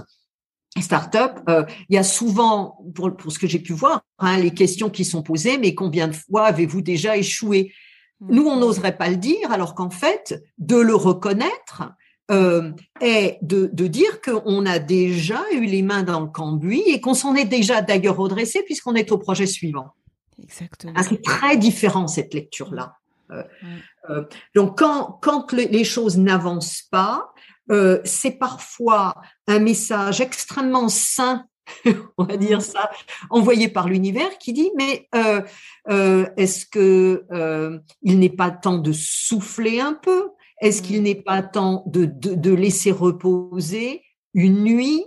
start-up, 0.81 1.39
euh, 1.47 1.63
il 1.89 1.95
y 1.95 1.97
a 1.97 2.03
souvent, 2.03 2.77
pour, 2.93 3.15
pour 3.15 3.31
ce 3.31 3.39
que 3.39 3.47
j'ai 3.47 3.59
pu 3.59 3.73
voir, 3.73 4.01
hein, 4.19 4.37
les 4.37 4.51
questions 4.51 4.89
qui 4.89 5.05
sont 5.05 5.23
posées, 5.23 5.57
mais 5.57 5.73
combien 5.73 6.07
de 6.07 6.13
fois 6.13 6.47
avez-vous 6.47 6.81
déjà 6.81 7.15
échoué? 7.15 7.71
Mmh. 8.19 8.35
Nous, 8.35 8.45
on 8.45 8.57
n'oserait 8.57 8.97
pas 8.97 9.09
le 9.09 9.15
dire, 9.15 9.51
alors 9.51 9.73
qu'en 9.73 9.89
fait, 9.89 10.43
de 10.57 10.75
le 10.75 10.95
reconnaître 10.95 11.83
euh, 12.31 12.71
est 13.01 13.37
de, 13.41 13.69
de 13.71 13.87
dire 13.87 14.21
qu'on 14.21 14.65
a 14.65 14.79
déjà 14.79 15.41
eu 15.53 15.65
les 15.65 15.81
mains 15.81 16.03
dans 16.03 16.21
le 16.21 16.27
cambouis 16.27 16.83
et 16.87 17.01
qu'on 17.01 17.13
s'en 17.13 17.35
est 17.35 17.45
déjà 17.45 17.81
d'ailleurs 17.81 18.17
redressé 18.17 18.63
puisqu'on 18.63 18.95
est 18.95 19.11
au 19.11 19.17
projet 19.17 19.45
suivant. 19.45 19.93
Exactement. 20.41 20.93
Ah, 20.95 21.03
c'est 21.03 21.21
très 21.21 21.57
différent 21.57 22.07
cette 22.07 22.33
lecture-là. 22.33 22.97
Euh, 23.31 23.43
euh, 24.09 24.23
donc 24.53 24.77
quand, 24.77 25.19
quand 25.21 25.51
les 25.53 25.83
choses 25.83 26.17
n'avancent 26.17 26.83
pas, 26.91 27.33
euh, 27.71 27.99
c'est 28.03 28.37
parfois 28.37 29.15
un 29.47 29.59
message 29.59 30.21
extrêmement 30.21 30.89
sain, 30.89 31.45
on 32.17 32.23
va 32.23 32.37
dire 32.37 32.61
ça, 32.61 32.91
envoyé 33.31 33.69
par 33.69 33.87
l'univers 33.87 34.37
qui 34.37 34.53
dit 34.53 34.69
mais 34.77 35.07
euh, 35.15 35.41
euh, 35.89 36.27
est-ce 36.37 36.65
que 36.67 37.25
il 38.03 38.19
n'est 38.19 38.29
pas 38.29 38.51
temps 38.51 38.77
de 38.77 38.91
souffler 38.91 39.79
un 39.79 39.93
peu? 39.93 40.29
Est-ce 40.65 40.81
qu'il 40.81 41.01
mm. 41.01 41.03
n'est 41.03 41.21
pas 41.21 41.43
temps 41.43 41.83
de, 41.85 42.05
de, 42.05 42.33
de 42.33 42.53
laisser 42.53 42.91
reposer 42.91 44.01
une 44.33 44.63
nuit, 44.63 45.05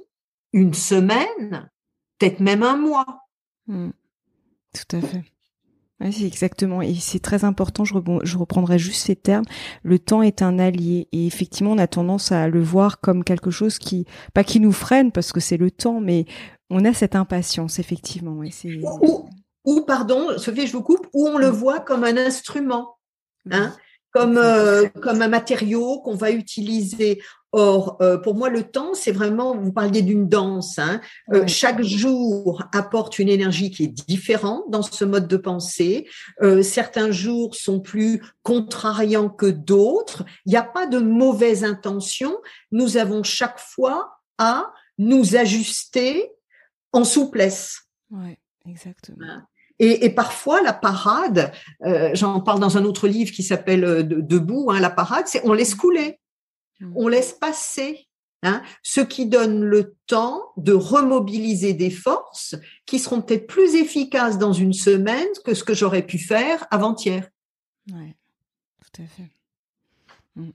une 0.53 0.73
semaine, 0.73 1.69
peut-être 2.17 2.38
même 2.38 2.62
un 2.62 2.77
mois? 2.77 3.23
Mm. 3.67 3.91
Tout 4.73 4.97
à 4.97 5.00
fait. 5.00 5.25
Oui, 6.00 6.25
exactement. 6.25 6.81
Et 6.81 6.95
c'est 6.95 7.19
très 7.19 7.45
important, 7.45 7.85
je, 7.85 7.95
je, 8.23 8.38
reprendrai 8.38 8.79
juste 8.79 9.05
ces 9.05 9.17
termes. 9.17 9.45
Le 9.83 9.99
temps 9.99 10.23
est 10.23 10.43
un 10.43 10.61
allié. 10.61 11.09
Et 11.11 11.27
effectivement, 11.27 11.73
on 11.73 11.79
a 11.79 11.88
tendance 11.88 12.31
à 12.31 12.47
le 12.47 12.62
voir 12.62 13.00
comme 13.00 13.25
quelque 13.25 13.50
chose 13.50 13.79
qui, 13.79 14.07
pas 14.35 14.45
qui 14.45 14.61
nous 14.61 14.71
freine, 14.71 15.11
parce 15.11 15.33
que 15.33 15.41
c'est 15.41 15.57
le 15.57 15.73
temps, 15.73 16.00
mais 16.00 16.27
on 16.71 16.85
a 16.85 16.93
cette 16.93 17.17
impatience, 17.17 17.81
effectivement. 17.81 18.41
ou, 19.03 19.29
ou, 19.65 19.81
pardon, 19.81 20.38
Sophie, 20.38 20.69
je 20.69 20.73
vous 20.73 20.85
coupe, 20.85 21.09
ou 21.12 21.27
on 21.27 21.37
le 21.37 21.49
voit 21.49 21.81
comme 21.81 22.05
un 22.05 22.17
instrument. 22.17 22.95
Hein, 23.50 23.75
comme, 24.12 24.38
euh, 24.38 24.88
comme 25.00 25.23
un 25.23 25.29
matériau 25.29 26.00
qu'on 26.00 26.15
va 26.15 26.31
utiliser. 26.31 27.23
Or, 27.53 27.97
euh, 28.03 28.19
pour 28.19 28.35
moi, 28.35 28.50
le 28.50 28.62
temps, 28.65 28.93
c'est 28.93 29.12
vraiment, 29.12 29.57
vous 29.57 29.73
parliez 29.73 30.03
d'une 30.03 30.29
danse. 30.29 30.79
Hein, 30.79 31.00
euh, 31.33 31.47
chaque 31.47 31.83
jour 31.83 32.62
apporte 32.73 33.19
une 33.19 33.29
énergie 33.29 33.71
qui 33.71 33.85
est 33.85 34.07
différente 34.09 34.65
dans 34.71 34.83
ce 34.83 35.05
mode 35.05 35.29
de 35.29 35.37
pensée. 35.37 36.07
certains 36.62 37.11
jours 37.11 37.55
sont 37.55 37.81
plus 37.81 38.23
contrariants 38.43 39.31
que 39.31 39.47
d'autres. 39.47 40.25
Il 40.45 40.50
n'y 40.50 40.59
a 40.59 40.62
pas 40.62 40.87
de 40.87 40.99
mauvaise 40.99 41.65
intention. 41.65 42.37
Nous 42.71 42.97
avons 42.97 43.23
chaque 43.23 43.59
fois 43.59 44.19
à 44.37 44.73
nous 44.99 45.37
ajuster 45.37 46.31
en 46.93 47.05
souplesse. 47.05 47.83
Oui, 48.11 48.37
exactement. 48.67 49.27
Hein. 49.27 49.47
Et, 49.78 50.04
et, 50.04 50.11
parfois, 50.11 50.61
la 50.62 50.73
parade, 50.73 51.52
euh, 51.85 52.11
j'en 52.14 52.40
parle 52.40 52.61
dans 52.61 52.76
un 52.76 52.85
autre 52.85 53.06
livre 53.06 53.32
qui 53.32 53.42
s'appelle 53.42 53.85
euh, 53.85 54.02
Debout, 54.02 54.70
hein, 54.70 54.80
la 54.80 54.90
parade, 54.90 55.26
c'est 55.26 55.40
on 55.44 55.52
laisse 55.52 55.75
couler, 55.75 56.18
mmh. 56.80 56.92
on 56.97 57.06
laisse 57.06 57.32
passer, 57.32 58.08
hein, 58.42 58.62
ce 58.82 59.00
qui 59.00 59.26
donne 59.26 59.62
le 59.62 59.97
temps 60.06 60.42
de 60.56 60.73
remobiliser 60.73 61.75
des 61.75 61.90
forces 61.90 62.56
qui 62.87 62.99
seront 62.99 63.23
peut-être 63.23 63.47
plus 63.47 63.76
efficaces 63.76 64.38
dans 64.38 64.52
une 64.52 64.73
semaine 64.73 65.28
que 65.44 65.54
ce 65.54 65.62
que 65.62 65.75
j'aurais 65.75 66.02
pu 66.02 66.18
faire 66.18 66.66
avant-hier. 66.70 67.28
Oui, 67.92 68.14
tout 68.82 69.02
à 69.02 69.06
fait. 69.06 69.30
Mmh. 70.35 70.50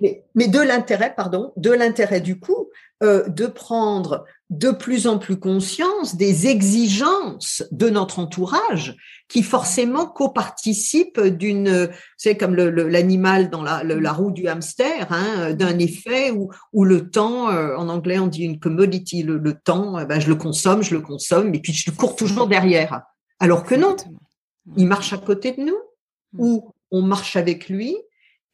Mais, 0.00 0.24
mais, 0.36 0.46
de 0.46 0.60
l'intérêt, 0.60 1.12
pardon, 1.12 1.52
de 1.56 1.72
l'intérêt 1.72 2.20
du 2.20 2.38
coup, 2.38 2.68
euh, 3.02 3.28
de 3.28 3.46
prendre 3.46 4.24
de 4.50 4.70
plus 4.70 5.06
en 5.06 5.18
plus 5.18 5.38
conscience 5.38 6.16
des 6.16 6.46
exigences 6.46 7.62
de 7.70 7.90
notre 7.90 8.18
entourage 8.18 8.96
qui 9.28 9.42
forcément 9.42 10.06
coparticipent 10.06 11.20
d'une, 11.20 11.90
c'est 12.16 12.38
comme 12.38 12.54
l'animal 12.54 13.50
dans 13.50 13.62
la, 13.62 13.84
la, 13.84 14.12
roue 14.12 14.30
du 14.30 14.48
hamster, 14.48 15.06
hein, 15.10 15.52
d'un 15.52 15.78
effet 15.78 16.30
où, 16.30 16.50
où 16.72 16.84
le 16.86 17.10
temps, 17.10 17.50
euh, 17.50 17.76
en 17.76 17.90
anglais 17.90 18.18
on 18.18 18.26
dit 18.26 18.44
une 18.44 18.58
commodity, 18.58 19.22
le, 19.22 19.52
temps, 19.52 19.98
eh 19.98 20.06
ben, 20.06 20.18
je 20.18 20.28
le 20.28 20.34
consomme, 20.34 20.82
je 20.82 20.94
le 20.94 21.02
consomme, 21.02 21.54
et 21.54 21.60
puis 21.60 21.74
je 21.74 21.90
cours 21.90 22.16
toujours 22.16 22.46
derrière. 22.46 23.02
Alors 23.40 23.64
que 23.64 23.74
non, 23.74 23.96
il 24.78 24.86
marche 24.86 25.12
à 25.12 25.18
côté 25.18 25.52
de 25.52 25.60
nous, 25.60 25.78
mm. 26.32 26.40
ou 26.40 26.72
on 26.90 27.02
marche 27.02 27.36
avec 27.36 27.68
lui, 27.68 27.98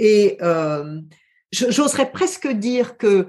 et 0.00 0.38
euh, 0.42 1.00
j'oserais 1.52 2.10
presque 2.10 2.48
dire 2.48 2.96
que 2.96 3.28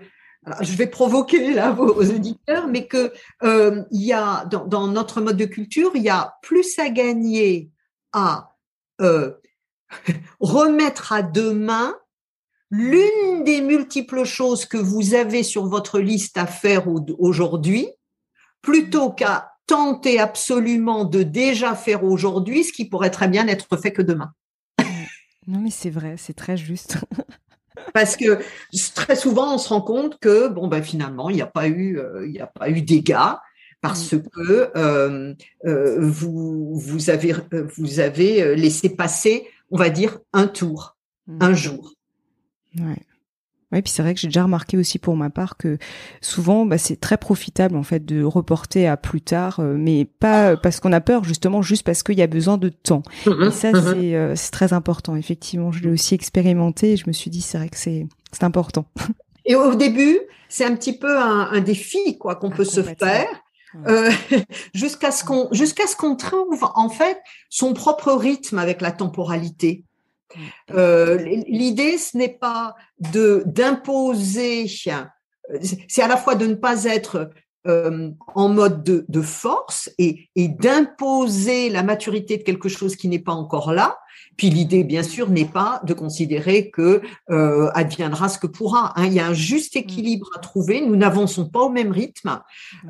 je 0.61 0.75
vais 0.75 0.87
provoquer 0.87 1.53
là 1.53 1.71
vos, 1.77 1.93
auditeurs, 1.93 2.67
mais 2.67 2.87
que 2.87 3.13
euh, 3.43 3.83
y 3.91 4.13
a 4.13 4.45
dans, 4.45 4.87
notre 4.87 5.21
mode 5.21 5.37
de 5.37 5.45
culture, 5.45 5.91
il 5.95 6.03
y 6.03 6.09
a 6.09 6.35
plus 6.41 6.77
à 6.79 6.89
gagner 6.89 7.71
à 8.13 8.55
euh, 9.01 9.33
remettre 10.39 11.13
à 11.13 11.21
demain 11.21 11.95
l'une 12.71 13.43
des 13.43 13.61
multiples 13.61 14.23
choses 14.23 14.65
que 14.65 14.77
vous 14.77 15.13
avez 15.13 15.43
sur 15.43 15.67
votre 15.67 15.99
liste 15.99 16.37
à 16.37 16.47
faire 16.47 16.87
aujourd'hui, 17.19 17.87
plutôt 18.61 19.11
qu'à 19.11 19.51
tenter 19.67 20.19
absolument 20.19 21.05
de 21.05 21.23
déjà 21.23 21.75
faire 21.75 22.03
aujourd'hui 22.03 22.63
ce 22.63 22.73
qui 22.73 22.85
pourrait 22.85 23.11
très 23.11 23.27
bien 23.27 23.47
être 23.47 23.77
fait 23.77 23.91
que 23.93 24.01
demain. 24.01 24.31
Non 25.47 25.59
mais 25.59 25.69
c'est 25.69 25.89
vrai, 25.91 26.15
c'est 26.17 26.33
très 26.33 26.57
juste. 26.57 26.97
Parce 27.95 28.17
que 28.17 28.39
très 28.93 29.15
souvent, 29.15 29.55
on 29.55 29.57
se 29.57 29.69
rend 29.69 29.79
compte 29.79 30.19
que 30.19 30.49
bon 30.49 30.67
ben 30.67 30.83
finalement, 30.83 31.29
il 31.29 31.37
n'y 31.37 31.41
a 31.41 31.45
pas 31.47 31.69
eu, 31.69 31.97
euh, 31.97 32.25
il 32.25 32.33
n'y 32.33 32.41
a 32.41 32.45
pas 32.45 32.69
eu 32.69 32.81
dégâts 32.81 33.37
parce 33.79 34.11
mm. 34.11 34.23
que 34.23 34.69
euh, 34.75 35.33
euh, 35.65 35.97
vous 36.01 36.75
vous 36.75 37.09
avez 37.09 37.33
vous 37.77 38.01
avez 38.01 38.53
laissé 38.57 38.89
passer, 38.89 39.47
on 39.71 39.77
va 39.77 39.89
dire, 39.89 40.19
un 40.33 40.47
tour, 40.47 40.97
un 41.39 41.53
jour. 41.53 41.93
Ouais. 42.77 43.01
Oui, 43.71 43.81
puis 43.81 43.91
c'est 43.91 44.03
vrai 44.03 44.13
que 44.13 44.19
j'ai 44.19 44.27
déjà 44.27 44.43
remarqué 44.43 44.77
aussi 44.77 44.99
pour 44.99 45.15
ma 45.15 45.29
part 45.29 45.57
que 45.57 45.77
souvent, 46.21 46.65
bah, 46.65 46.77
c'est 46.77 46.99
très 46.99 47.17
profitable 47.17 47.75
en 47.75 47.83
fait 47.83 48.05
de 48.05 48.23
reporter 48.23 48.87
à 48.87 48.95
plus 48.95 49.21
tard, 49.21 49.59
euh, 49.59 49.75
mais 49.77 50.05
pas 50.05 50.55
parce 50.55 50.79
qu'on 50.79 50.93
a 50.93 51.01
peur, 51.01 51.23
justement, 51.23 51.61
juste 51.61 51.83
parce 51.83 52.03
qu'il 52.03 52.17
y 52.17 52.21
a 52.21 52.27
besoin 52.27 52.57
de 52.57 52.69
temps. 52.69 53.03
Et 53.25 53.51
ça, 53.51 53.69
euh, 53.73 54.33
c'est 54.35 54.51
très 54.51 54.73
important. 54.73 55.15
Effectivement, 55.15 55.71
je 55.71 55.81
l'ai 55.81 55.89
aussi 55.89 56.13
expérimenté 56.13 56.93
et 56.93 56.97
je 56.97 57.05
me 57.07 57.13
suis 57.13 57.31
dit, 57.31 57.41
c'est 57.41 57.57
vrai 57.57 57.69
que 57.69 57.77
c'est 57.77 58.07
important. 58.41 58.85
Et 59.45 59.55
au 59.55 59.75
début, 59.75 60.19
c'est 60.49 60.65
un 60.65 60.75
petit 60.75 60.97
peu 60.97 61.19
un, 61.19 61.59
défi 61.61 62.17
quoi 62.19 62.35
qu'on 62.35 62.49
ah, 62.49 62.55
peut 62.55 62.65
se 62.65 62.81
faire. 62.81 63.27
Euh, 63.87 64.09
jusqu'à 64.73 65.11
ce 65.11 65.25
qu'on 65.25 65.49
jusqu'à 65.51 65.85
ce 65.85 65.97
qu'on 65.97 66.15
trouve 66.15 66.65
en 66.75 66.87
fait 66.87 67.17
son 67.49 67.73
propre 67.73 68.13
rythme 68.13 68.57
avec 68.57 68.81
la 68.81 68.91
temporalité. 68.91 69.83
Euh, 70.71 71.17
l'idée, 71.47 71.97
ce 71.97 72.17
n'est 72.17 72.37
pas 72.37 72.75
de 72.99 73.43
d'imposer, 73.45 74.67
c'est 74.67 76.01
à 76.01 76.07
la 76.07 76.17
fois 76.17 76.35
de 76.35 76.47
ne 76.47 76.55
pas 76.55 76.85
être 76.85 77.29
euh, 77.67 78.11
en 78.35 78.49
mode 78.49 78.83
de, 78.83 79.05
de 79.09 79.21
force 79.21 79.89
et, 79.97 80.29
et 80.35 80.47
d'imposer 80.47 81.69
la 81.69 81.81
maturité 81.81 82.37
de 82.37 82.43
quelque 82.43 82.69
chose 82.69 82.95
qui 82.95 83.07
n'est 83.07 83.17
pas 83.17 83.31
encore 83.31 83.73
là. 83.73 83.97
Puis 84.37 84.51
l'idée, 84.51 84.83
bien 84.83 85.01
sûr, 85.01 85.31
n'est 85.31 85.45
pas 85.45 85.81
de 85.83 85.93
considérer 85.93 86.69
que 86.69 87.01
euh, 87.31 87.71
adviendra 87.73 88.29
ce 88.29 88.37
que 88.37 88.45
pourra. 88.45 88.93
Hein. 88.95 89.05
Il 89.07 89.13
y 89.13 89.19
a 89.19 89.25
un 89.25 89.33
juste 89.33 89.75
équilibre 89.75 90.29
à 90.35 90.39
trouver. 90.39 90.81
Nous 90.81 90.95
n'avançons 90.95 91.49
pas 91.49 91.61
au 91.61 91.69
même 91.69 91.91
rythme, 91.91 92.39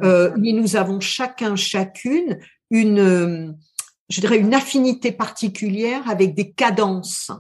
euh, 0.04 0.32
mais 0.38 0.51
nous 0.51 0.75
avons 0.75 1.00
chacun, 1.00 1.56
chacune 1.56 2.39
une 2.70 3.56
je 4.09 4.21
dirais, 4.21 4.38
une 4.38 4.53
affinité 4.53 5.12
particulière 5.12 6.09
avec 6.09 6.35
des 6.35 6.51
cadences 6.51 7.31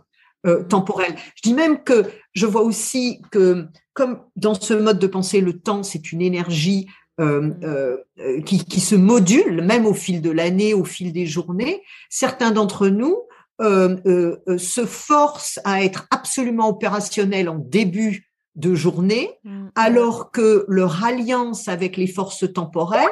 euh, 0.45 0.63
temporelles. 0.63 1.15
Je 1.35 1.41
dis 1.41 1.53
même 1.53 1.83
que 1.83 2.05
je 2.33 2.45
vois 2.45 2.61
aussi 2.61 3.21
que, 3.31 3.65
comme 3.93 4.19
dans 4.35 4.53
ce 4.53 4.73
mode 4.73 4.99
de 4.99 5.07
pensée, 5.07 5.41
le 5.41 5.59
temps, 5.59 5.83
c'est 5.83 6.11
une 6.11 6.21
énergie 6.21 6.87
euh, 7.19 7.51
euh, 7.63 8.41
qui, 8.45 8.63
qui, 8.63 8.79
se 8.79 8.95
module, 8.95 9.63
même 9.63 9.85
au 9.85 9.93
fil 9.93 10.21
de 10.21 10.29
l'année, 10.29 10.73
au 10.73 10.83
fil 10.83 11.13
des 11.13 11.25
journées. 11.25 11.81
Certains 12.09 12.51
d'entre 12.51 12.87
nous 12.87 13.17
se 13.57 14.85
forcent 14.85 15.61
à 15.63 15.81
être 15.81 16.07
absolument 16.11 16.67
opérationnels 16.67 17.47
en 17.47 17.57
début 17.57 18.29
de 18.55 18.75
journée, 18.75 19.31
mm. 19.45 19.67
alors 19.75 20.31
que 20.31 20.65
leur 20.67 21.05
alliance 21.05 21.69
avec 21.69 21.95
les 21.95 22.07
forces 22.07 22.51
temporelles 22.53 23.07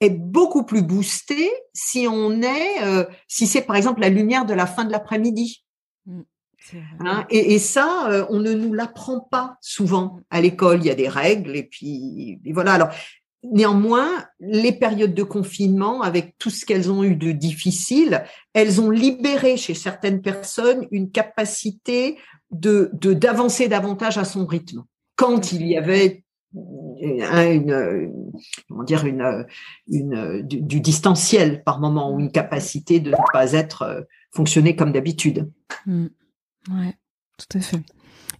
est 0.00 0.10
beaucoup 0.10 0.64
plus 0.64 0.82
boostée 0.82 1.50
si 1.72 2.06
on 2.08 2.42
est, 2.42 2.82
euh, 2.82 3.04
si 3.26 3.46
c'est 3.46 3.62
par 3.62 3.76
exemple 3.76 4.00
la 4.00 4.08
lumière 4.08 4.46
de 4.46 4.54
la 4.54 4.66
fin 4.66 4.84
de 4.84 4.92
l'après-midi. 4.92 5.64
Mm. 6.06 6.22
Hein, 7.00 7.26
et, 7.30 7.58
ça, 7.58 8.08
euh, 8.10 8.26
on 8.30 8.40
ne 8.40 8.52
nous 8.52 8.74
l'apprend 8.74 9.20
pas 9.20 9.56
souvent 9.60 10.16
mm. 10.16 10.22
à 10.30 10.40
l'école. 10.40 10.80
Il 10.80 10.86
y 10.86 10.90
a 10.90 10.94
des 10.94 11.08
règles 11.08 11.56
et 11.56 11.64
puis 11.64 12.40
voilà. 12.52 12.72
Alors 12.74 12.90
néanmoins, 13.42 14.24
les 14.40 14.72
périodes 14.72 15.14
de 15.14 15.22
confinement, 15.22 16.02
avec 16.02 16.36
tout 16.38 16.50
ce 16.50 16.66
qu'elles 16.66 16.90
ont 16.90 17.04
eu 17.04 17.16
de 17.16 17.32
difficile, 17.32 18.24
elles 18.52 18.80
ont 18.80 18.90
libéré 18.90 19.56
chez 19.56 19.74
certaines 19.74 20.22
personnes 20.22 20.86
une 20.90 21.10
capacité 21.10 22.18
de 22.50 22.90
d'avancer 22.94 23.68
davantage 23.68 24.18
à 24.18 24.24
son 24.24 24.46
rythme. 24.46 24.84
Quand 25.16 25.52
il 25.52 25.66
y 25.66 25.76
avait 25.76 26.24
une, 26.54 28.12
comment 28.68 28.84
dire 28.84 29.04
une, 29.04 29.46
une 29.88 30.42
du, 30.42 30.80
distanciel 30.80 31.62
par 31.62 31.80
moment 31.80 32.12
ou 32.12 32.20
une 32.20 32.32
capacité 32.32 33.00
de 33.00 33.10
ne 33.10 33.32
pas 33.32 33.52
être 33.52 33.82
euh, 33.82 34.00
fonctionner 34.32 34.76
comme 34.76 34.92
d'habitude. 34.92 35.50
Mmh. 35.86 36.06
Ouais, 36.70 36.94
tout 37.36 37.58
à 37.58 37.60
fait. 37.60 37.80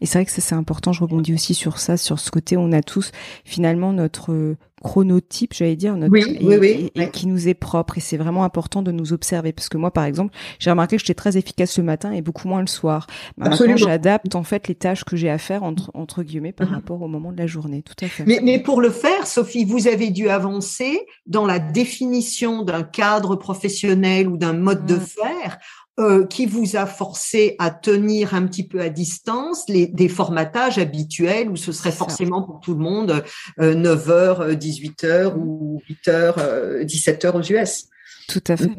Et 0.00 0.06
c'est 0.06 0.18
vrai 0.18 0.24
que 0.24 0.30
c'est 0.30 0.54
important, 0.54 0.92
je 0.92 1.00
rebondis 1.00 1.34
aussi 1.34 1.54
sur 1.54 1.78
ça, 1.78 1.96
sur 1.96 2.18
ce 2.18 2.30
côté, 2.30 2.56
on 2.56 2.72
a 2.72 2.82
tous 2.82 3.10
finalement 3.44 3.92
notre 3.92 4.56
chronotype, 4.82 5.54
j'allais 5.54 5.76
dire, 5.76 5.96
notre, 5.96 6.14
et, 6.16 7.10
qui 7.10 7.26
nous 7.26 7.48
est 7.48 7.54
propre. 7.54 7.98
Et 7.98 8.00
c'est 8.00 8.16
vraiment 8.16 8.44
important 8.44 8.82
de 8.82 8.92
nous 8.92 9.12
observer. 9.12 9.52
Parce 9.52 9.68
que 9.68 9.76
moi, 9.76 9.90
par 9.90 10.04
exemple, 10.04 10.34
j'ai 10.58 10.70
remarqué 10.70 10.96
que 10.96 11.02
j'étais 11.02 11.14
très 11.14 11.36
efficace 11.36 11.78
le 11.78 11.84
matin 11.84 12.12
et 12.12 12.22
beaucoup 12.22 12.48
moins 12.48 12.60
le 12.60 12.66
soir. 12.66 13.06
Maintenant, 13.36 13.76
j'adapte 13.76 14.34
en 14.34 14.44
fait 14.44 14.68
les 14.68 14.74
tâches 14.74 15.04
que 15.04 15.16
j'ai 15.16 15.30
à 15.30 15.38
faire 15.38 15.62
entre, 15.62 15.90
entre 15.94 16.22
guillemets 16.22 16.52
par 16.52 16.68
uh-huh. 16.68 16.74
rapport 16.74 17.02
au 17.02 17.08
moment 17.08 17.32
de 17.32 17.38
la 17.38 17.46
journée. 17.46 17.82
Tout 17.82 18.04
à 18.04 18.08
fait. 18.08 18.24
Mais, 18.26 18.40
mais 18.42 18.58
pour 18.58 18.80
le 18.80 18.90
faire, 18.90 19.26
Sophie, 19.26 19.64
vous 19.64 19.88
avez 19.88 20.10
dû 20.10 20.28
avancer 20.28 21.00
dans 21.26 21.46
la 21.46 21.58
définition 21.58 22.62
d'un 22.62 22.82
cadre 22.82 23.36
professionnel 23.36 24.28
ou 24.28 24.36
d'un 24.36 24.52
mode 24.52 24.86
de 24.86 24.96
mmh. 24.96 25.00
faire 25.00 25.58
euh, 25.98 26.26
qui 26.26 26.46
vous 26.46 26.76
a 26.76 26.86
forcé 26.86 27.56
à 27.58 27.70
tenir 27.70 28.34
un 28.34 28.46
petit 28.46 28.66
peu 28.66 28.80
à 28.80 28.88
distance 28.88 29.64
les, 29.68 29.86
des 29.86 30.08
formatages 30.08 30.78
habituels 30.78 31.48
où 31.48 31.56
ce 31.56 31.72
serait 31.72 31.92
forcément 31.92 32.42
pour 32.42 32.60
tout 32.60 32.74
le 32.74 32.80
monde 32.80 33.24
9h, 33.58 34.54
18h 34.56 35.34
ou 35.36 35.82
8h, 35.88 36.84
17h 36.84 37.32
aux 37.32 37.42
US. 37.42 37.86
Tout 38.28 38.44
à 38.48 38.56
fait, 38.56 38.70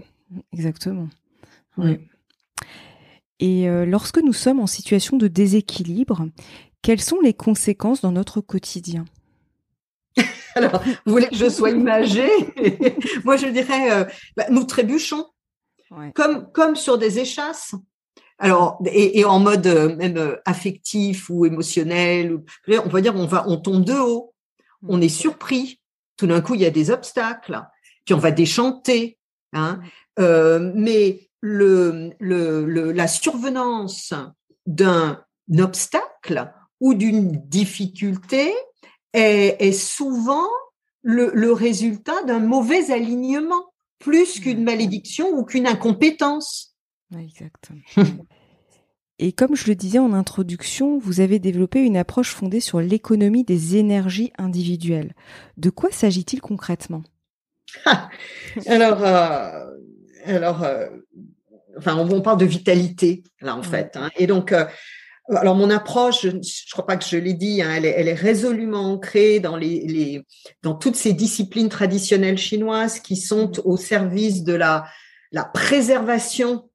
exactement. 0.54 1.10
Et 3.40 3.70
euh, 3.70 3.86
lorsque 3.86 4.20
nous 4.20 4.34
sommes 4.34 4.60
en 4.60 4.68
situation 4.68 5.18
de 5.18 5.28
déséquilibre, 5.28 6.28
quelles 6.82 7.02
sont 7.02 7.20
les 7.22 7.34
conséquences 7.34 8.02
dans 8.02 8.12
notre 8.12 8.42
quotidien? 8.42 9.06
Alors, 10.56 10.84
vous 11.06 11.12
voulez 11.12 11.28
que 11.28 11.36
je 11.36 11.50
sois 11.50 11.72
imagée? 11.72 12.30
Moi, 13.24 13.38
je 13.38 13.48
dirais, 13.48 13.92
euh, 13.92 14.06
bah, 14.36 14.46
nous 14.50 14.64
trébuchons 14.66 15.26
comme, 16.14 16.52
comme 16.52 16.76
sur 16.76 16.98
des 16.98 17.20
échasses. 17.20 17.76
Alors, 18.38 18.82
et, 18.86 19.26
en 19.26 19.40
mode 19.40 19.68
euh, 19.68 19.96
même 19.96 20.18
euh, 20.18 20.38
affectif 20.46 21.30
ou 21.30 21.46
émotionnel, 21.46 22.40
on 22.70 22.90
va 22.90 23.02
dire 23.02 23.14
on 23.16 23.26
va, 23.26 23.44
on 23.48 23.58
tombe 23.58 23.84
de 23.84 23.94
haut, 23.94 24.34
on 24.88 24.98
mm. 24.98 25.04
est 25.04 25.10
surpris. 25.10 25.82
Tout 26.16 26.28
d'un 26.28 26.42
coup, 26.42 26.56
il 26.56 26.62
y 26.62 26.66
a 26.66 26.70
des 26.70 26.90
obstacles, 26.90 27.62
puis 28.06 28.14
on 28.14 28.18
va 28.18 28.32
déchanter. 28.32 29.18
Hein. 29.54 29.82
Euh, 30.20 30.72
mais 30.74 31.30
le, 31.42 32.12
le, 32.20 32.92
la 32.92 33.08
survenance 33.08 34.14
d'un 34.66 35.22
obstacle 35.58 36.54
ou 36.80 36.94
d'une 36.94 37.32
difficulté 37.48 38.54
est, 39.14 39.58
est 39.60 39.72
souvent 39.72 40.48
le, 41.02 41.32
le 41.34 41.52
résultat 41.52 42.24
d'un 42.24 42.40
mauvais 42.40 42.92
alignement 42.92 43.69
plus 44.00 44.40
qu'une 44.40 44.64
malédiction 44.64 45.30
ou 45.30 45.44
qu'une 45.44 45.68
incompétence. 45.68 46.76
Exactement. 47.18 47.82
Et 49.20 49.34
comme 49.34 49.56
je 49.56 49.68
le 49.68 49.76
disais 49.76 50.00
en 50.00 50.14
introduction, 50.14 50.98
vous 50.98 51.20
avez 51.20 51.40
développé 51.40 51.82
une 51.82 51.98
approche 51.98 52.32
fondée 52.32 52.62
sur 52.62 52.80
l'économie 52.80 53.44
des 53.44 53.76
énergies 53.76 54.32
individuelles. 54.38 55.14
De 55.58 55.70
quoi 55.70 55.92
s'agit-il 55.92 56.40
concrètement? 56.40 57.04
Alors, 58.66 59.04
euh, 59.04 59.66
alors, 60.24 60.64
euh, 60.64 60.88
enfin, 61.78 61.98
on, 61.98 62.22
parle 62.22 62.40
de 62.40 62.46
vitalité 62.46 63.24
là 63.42 63.56
en 63.58 63.62
fait. 63.62 63.98
Hein. 63.98 64.10
Et 64.16 64.26
donc, 64.26 64.54
euh, 64.54 64.66
alors 65.36 65.56
mon 65.56 65.70
approche, 65.70 66.24
je 66.24 66.30
ne 66.30 66.72
crois 66.72 66.88
pas 66.88 66.98
que 66.98 67.06
je 67.06 67.18
l'ai 67.18 67.34
dit, 67.34 67.62
hein, 67.62 67.72
elle, 67.72 67.86
est, 67.86 68.14
résolument 68.14 68.92
ancrée 68.92 69.40
dans 69.40 69.58
les, 69.58 70.24
dans 70.64 70.74
toutes 70.74 70.96
ces 70.96 71.14
disciplines 71.14 71.70
traditionnelles 71.70 72.38
chinoises 72.38 73.00
qui 73.00 73.16
sont 73.16 73.52
au 73.66 73.78
service 73.78 74.44
de 74.44 74.54
la 74.54 74.86
la 75.32 75.46
préservation 75.46 76.70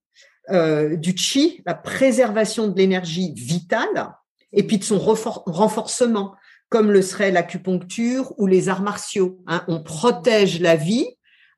euh, 0.50 0.96
du 0.96 1.16
chi, 1.16 1.62
la 1.66 1.74
préservation 1.74 2.68
de 2.68 2.76
l'énergie 2.76 3.32
vitale, 3.34 4.12
et 4.52 4.62
puis 4.62 4.78
de 4.78 4.84
son 4.84 4.98
renforcement, 4.98 6.34
comme 6.68 6.90
le 6.90 7.02
serait 7.02 7.30
l'acupuncture 7.30 8.32
ou 8.38 8.46
les 8.46 8.68
arts 8.68 8.82
martiaux. 8.82 9.40
Hein. 9.46 9.64
On 9.68 9.82
protège 9.82 10.60
la 10.60 10.76
vie, 10.76 11.06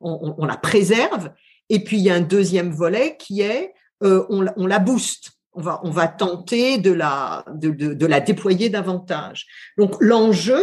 on, 0.00 0.44
la 0.44 0.56
préserve, 0.56 1.30
et 1.68 1.82
puis 1.82 1.98
il 1.98 2.04
y 2.04 2.10
a 2.10 2.14
un 2.14 2.20
deuxième 2.20 2.70
volet 2.70 3.16
qui 3.18 3.40
est 3.40 3.72
euh, 4.02 4.26
on, 4.28 4.46
on 4.56 4.66
la 4.66 4.78
booste 4.78 5.32
on 5.56 5.62
va, 5.62 5.80
on 5.82 5.90
va 5.90 6.06
tenter 6.06 6.78
de 6.78 6.92
la, 6.92 7.44
de, 7.52 7.70
de, 7.70 8.06
la 8.06 8.20
déployer 8.20 8.68
davantage. 8.68 9.46
Donc 9.78 9.96
l'enjeu, 10.00 10.62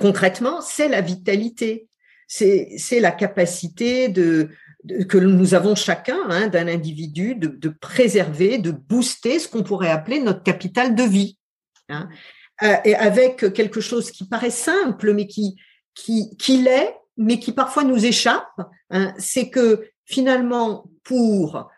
concrètement, 0.00 0.60
c'est 0.60 0.88
la 0.88 1.00
vitalité, 1.00 1.88
c'est 2.26 3.00
la 3.00 3.12
capacité 3.12 4.08
de, 4.08 4.50
que 5.08 5.16
nous 5.16 5.54
avons 5.54 5.76
chacun 5.76 6.18
hein, 6.28 6.48
d'un 6.48 6.66
individu 6.66 7.36
de, 7.36 7.46
de, 7.46 7.68
préserver, 7.68 8.58
de 8.58 8.72
booster 8.72 9.38
ce 9.38 9.48
qu'on 9.48 9.62
pourrait 9.62 9.90
appeler 9.90 10.20
notre 10.20 10.42
capital 10.42 10.94
de 10.94 11.04
vie. 11.04 11.38
Hein. 11.88 12.08
Euh, 12.62 12.76
et 12.84 12.94
avec 12.96 13.52
quelque 13.52 13.80
chose 13.80 14.10
qui 14.10 14.26
paraît 14.26 14.50
simple, 14.50 15.12
mais 15.14 15.26
qui, 15.26 15.56
qui, 15.94 16.36
qui 16.36 16.58
l'est, 16.58 16.96
mais 17.16 17.38
qui 17.38 17.52
parfois 17.52 17.84
nous 17.84 18.04
échappe, 18.04 18.60
hein, 18.90 19.14
c'est 19.18 19.50
que 19.50 19.88
finalement, 20.04 20.90
pour 21.04 21.70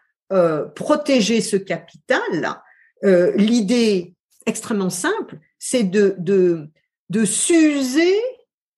protéger 0.74 1.40
ce 1.40 1.56
capital, 1.56 2.60
euh, 3.04 3.32
l'idée 3.36 4.14
extrêmement 4.46 4.90
simple, 4.90 5.38
c'est 5.58 5.84
de, 5.84 6.14
de, 6.18 6.68
de 7.10 7.24
s'user 7.24 8.14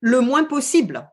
le 0.01 0.21
moins 0.21 0.45
possible 0.45 1.09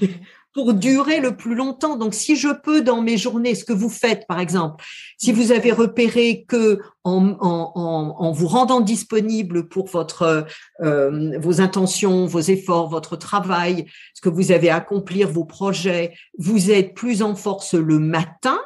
pour 0.52 0.74
durer 0.74 1.20
le 1.20 1.36
plus 1.36 1.54
longtemps. 1.54 1.96
Donc, 1.96 2.14
si 2.14 2.36
je 2.36 2.48
peux 2.48 2.80
dans 2.80 3.00
mes 3.00 3.16
journées, 3.16 3.54
ce 3.54 3.64
que 3.64 3.72
vous 3.72 3.88
faites, 3.88 4.26
par 4.26 4.40
exemple, 4.40 4.84
si 5.18 5.32
vous 5.32 5.52
avez 5.52 5.72
repéré 5.72 6.44
que 6.46 6.80
en, 7.02 7.36
en, 7.40 7.72
en, 7.76 8.32
vous 8.32 8.46
rendant 8.46 8.80
disponible 8.80 9.68
pour 9.68 9.88
votre 9.88 10.46
euh, 10.80 11.38
vos 11.38 11.60
intentions, 11.60 12.26
vos 12.26 12.40
efforts, 12.40 12.88
votre 12.88 13.16
travail, 13.16 13.86
ce 14.14 14.20
que 14.20 14.28
vous 14.28 14.52
avez 14.52 14.70
à 14.70 14.76
accomplir, 14.76 15.28
vos 15.28 15.44
projets, 15.44 16.14
vous 16.38 16.70
êtes 16.70 16.94
plus 16.94 17.22
en 17.22 17.34
force 17.34 17.74
le 17.74 17.98
matin, 17.98 18.60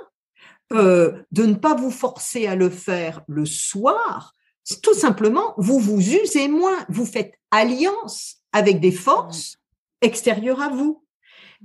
euh, 0.73 1.23
de 1.33 1.45
ne 1.45 1.55
pas 1.55 1.75
vous 1.75 1.91
forcer 1.91 2.47
à 2.47 2.55
le 2.55 2.71
faire 2.71 3.23
le 3.27 3.47
soir, 3.47 4.35
tout 4.83 4.95
simplement, 4.95 5.55
vous 5.57 5.79
vous 5.79 5.99
usez 5.99 6.49
moins, 6.49 6.85
vous 6.89 7.07
faites 7.07 7.33
alliance 7.51 8.37
avec 8.53 8.81
des 8.81 8.93
forces 8.93 9.57
extérieures 10.03 10.61
à 10.61 10.69
vous. 10.69 11.03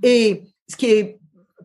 Et 0.02 0.44
ce 0.70 0.78
qui 0.78 0.86
est 0.86 1.20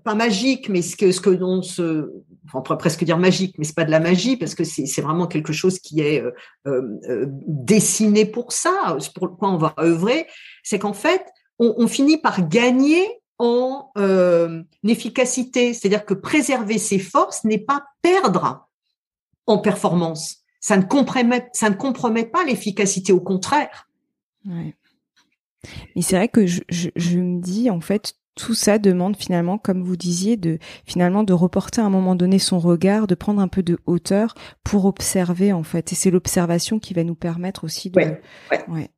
pas 0.04 0.14
magique, 0.14 0.68
mais 0.68 0.82
ce 0.82 0.96
que 0.96 1.12
ce 1.12 1.20
que 1.20 1.30
l'on 1.30 1.62
se, 1.62 2.10
on 2.54 2.62
pourrait 2.62 2.78
presque 2.78 3.04
dire 3.04 3.18
magique, 3.18 3.54
mais 3.58 3.64
c'est 3.64 3.74
pas 3.74 3.84
de 3.84 3.90
la 3.90 4.00
magie 4.00 4.36
parce 4.36 4.54
que 4.54 4.64
c'est 4.64 5.00
vraiment 5.00 5.26
quelque 5.26 5.52
chose 5.52 5.78
qui 5.78 6.00
est 6.00 6.22
euh, 6.22 6.32
euh, 6.66 7.26
dessiné 7.46 8.24
pour 8.24 8.52
ça. 8.52 8.96
Pour 9.14 9.36
quoi 9.36 9.50
on 9.50 9.58
va 9.58 9.74
œuvrer, 9.78 10.26
c'est 10.62 10.78
qu'en 10.78 10.92
fait, 10.92 11.24
on, 11.58 11.74
on, 11.76 11.86
finit 11.86 12.18
par 12.18 12.48
gagner 12.48 13.06
en 13.38 13.90
euh, 13.96 14.62
efficacité. 14.84 15.74
C'est-à-dire 15.74 16.04
que 16.04 16.14
préserver 16.14 16.78
ses 16.78 16.98
forces 16.98 17.44
n'est 17.44 17.58
pas 17.58 17.84
perdre 18.02 18.68
en 19.46 19.58
performance. 19.58 20.38
Ça 20.60 20.76
ne 20.76 20.82
compromet, 20.82 21.48
ça 21.52 21.70
ne 21.70 21.74
compromet 21.74 22.26
pas 22.26 22.44
l'efficacité, 22.44 23.12
au 23.12 23.20
contraire. 23.20 23.88
Ouais. 24.46 24.74
Mais 25.94 26.02
c'est 26.02 26.16
vrai 26.16 26.28
que 26.28 26.46
je, 26.46 26.60
je, 26.68 26.90
je, 26.96 27.18
me 27.18 27.40
dis, 27.40 27.70
en 27.70 27.80
fait, 27.80 28.14
tout 28.34 28.54
ça 28.54 28.78
demande 28.78 29.16
finalement, 29.16 29.58
comme 29.58 29.82
vous 29.82 29.96
disiez, 29.96 30.36
de 30.36 30.58
finalement 30.86 31.24
de 31.24 31.32
reporter 31.32 31.82
à 31.82 31.86
un 31.86 31.90
moment 31.90 32.14
donné 32.14 32.38
son 32.38 32.58
regard, 32.58 33.06
de 33.06 33.14
prendre 33.14 33.40
un 33.40 33.48
peu 33.48 33.62
de 33.62 33.78
hauteur 33.86 34.34
pour 34.64 34.84
observer 34.84 35.52
en 35.52 35.64
fait. 35.64 35.92
Et 35.92 35.96
c'est 35.96 36.10
l'observation 36.10 36.78
qui 36.78 36.94
va 36.94 37.04
nous 37.04 37.16
permettre 37.16 37.64
aussi 37.64 37.90
de. 37.90 38.00
Ouais, 38.68 38.90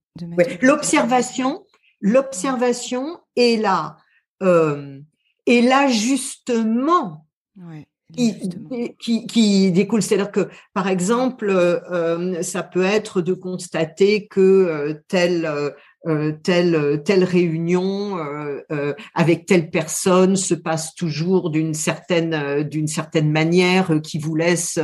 L'observation, 0.61 1.65
l'observation 2.01 3.21
est 3.37 3.61
là, 3.61 3.97
euh, 4.43 4.99
est 5.47 5.63
l'ajustement. 5.63 7.27
Qui, 8.13 8.35
qui, 8.99 9.27
qui, 9.29 9.71
découle. 9.71 10.03
C'est-à-dire 10.03 10.33
que, 10.33 10.49
par 10.75 10.89
exemple, 10.89 11.49
euh, 11.49 12.43
ça 12.43 12.65
peut 12.65 12.83
être 12.83 13.21
de 13.21 13.35
constater 13.35 14.27
que 14.27 14.41
euh, 14.41 14.95
tel 15.07 15.49
euh, 16.07 16.33
telle 16.43 17.03
telle 17.05 17.25
réunion 17.25 18.17
euh, 18.17 18.63
euh, 18.73 18.95
avec 19.15 19.45
telle 19.45 19.69
personne 19.69 20.35
se 20.35 20.55
passe 20.55 20.95
toujours 20.95 21.51
d'une 21.51 21.75
certaine 21.75 22.63
d'une 22.63 22.87
certaine 22.87 23.31
manière 23.31 24.01
qui 24.03 24.19
vous 24.19 24.35
laisse 24.35 24.79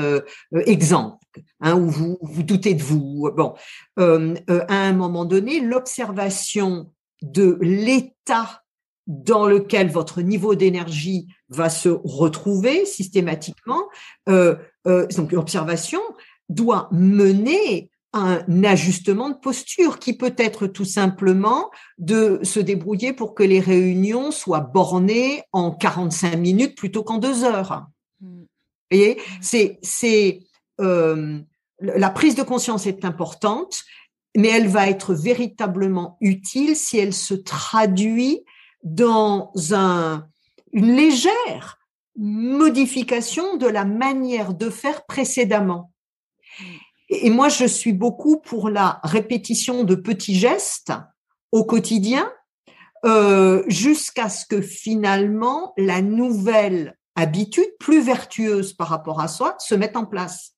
exemple, 0.66 1.24
hein, 1.60 1.74
où 1.74 1.88
vous 1.88 2.18
vous 2.20 2.42
doutez 2.42 2.74
de 2.74 2.82
vous. 2.82 3.30
Bon, 3.34 3.54
à 3.96 4.76
un 4.76 4.92
moment 4.92 5.24
donné, 5.24 5.60
l'observation 5.60 6.92
de 7.22 7.56
l'état 7.62 8.62
dans 9.06 9.46
lequel 9.46 9.90
votre 9.90 10.20
niveau 10.20 10.54
d'énergie 10.54 11.28
va 11.48 11.68
se 11.68 11.88
retrouver 11.88 12.84
systématiquement, 12.86 13.84
donc 14.26 15.32
l'observation 15.32 16.00
doit 16.48 16.88
mener 16.92 17.90
un 18.16 18.64
ajustement 18.64 19.28
de 19.28 19.34
posture 19.34 19.98
qui 19.98 20.14
peut 20.14 20.34
être 20.38 20.66
tout 20.66 20.86
simplement 20.86 21.70
de 21.98 22.40
se 22.42 22.60
débrouiller 22.60 23.12
pour 23.12 23.34
que 23.34 23.42
les 23.42 23.60
réunions 23.60 24.30
soient 24.30 24.60
bornées 24.60 25.42
en 25.52 25.70
45 25.70 26.36
minutes 26.36 26.76
plutôt 26.76 27.02
qu'en 27.02 27.18
deux 27.18 27.44
heures. 27.44 27.86
Mm. 28.20 28.40
Vous 28.40 28.46
voyez, 28.90 29.14
mm. 29.16 29.20
c'est 29.42 29.78
c'est 29.82 30.40
euh, 30.80 31.38
la 31.80 32.10
prise 32.10 32.34
de 32.36 32.42
conscience 32.42 32.86
est 32.86 33.04
importante, 33.04 33.82
mais 34.34 34.48
elle 34.48 34.68
va 34.68 34.88
être 34.88 35.12
véritablement 35.12 36.16
utile 36.22 36.74
si 36.74 36.98
elle 36.98 37.12
se 37.12 37.34
traduit 37.34 38.44
dans 38.86 39.52
un 39.72 40.28
une 40.72 40.94
légère 40.94 41.78
modification 42.16 43.56
de 43.56 43.66
la 43.66 43.84
manière 43.84 44.54
de 44.54 44.70
faire 44.70 45.04
précédemment. 45.06 45.92
Mm. 46.60 46.64
Et 47.08 47.30
moi, 47.30 47.48
je 47.48 47.64
suis 47.66 47.92
beaucoup 47.92 48.38
pour 48.38 48.68
la 48.68 49.00
répétition 49.04 49.84
de 49.84 49.94
petits 49.94 50.34
gestes 50.34 50.92
au 51.52 51.64
quotidien, 51.64 52.32
euh, 53.04 53.62
jusqu'à 53.68 54.28
ce 54.28 54.44
que 54.44 54.60
finalement 54.60 55.72
la 55.76 56.02
nouvelle 56.02 56.96
habitude, 57.14 57.68
plus 57.78 58.00
vertueuse 58.00 58.72
par 58.72 58.88
rapport 58.88 59.20
à 59.20 59.28
soi, 59.28 59.54
se 59.58 59.74
mette 59.74 59.96
en 59.96 60.04
place. 60.04 60.54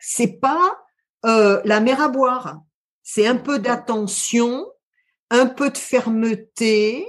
C'est 0.00 0.40
pas 0.40 0.78
euh, 1.24 1.60
la 1.64 1.80
mer 1.80 2.00
à 2.00 2.08
boire, 2.08 2.60
c'est 3.02 3.26
un 3.26 3.36
peu 3.36 3.58
d'attention, 3.58 4.66
un 5.30 5.46
peu 5.46 5.70
de 5.70 5.78
fermeté. 5.78 7.06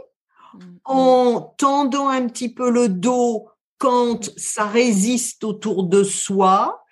En 0.86 1.54
tendant 1.58 2.10
un 2.10 2.28
petit 2.28 2.50
peu 2.54 2.70
le 2.70 2.90
dos 2.90 3.48
quand 3.78 4.32
ça 4.38 4.66
résiste 4.66 5.44
autour 5.44 5.84
de 5.84 6.04
soi, 6.04 6.84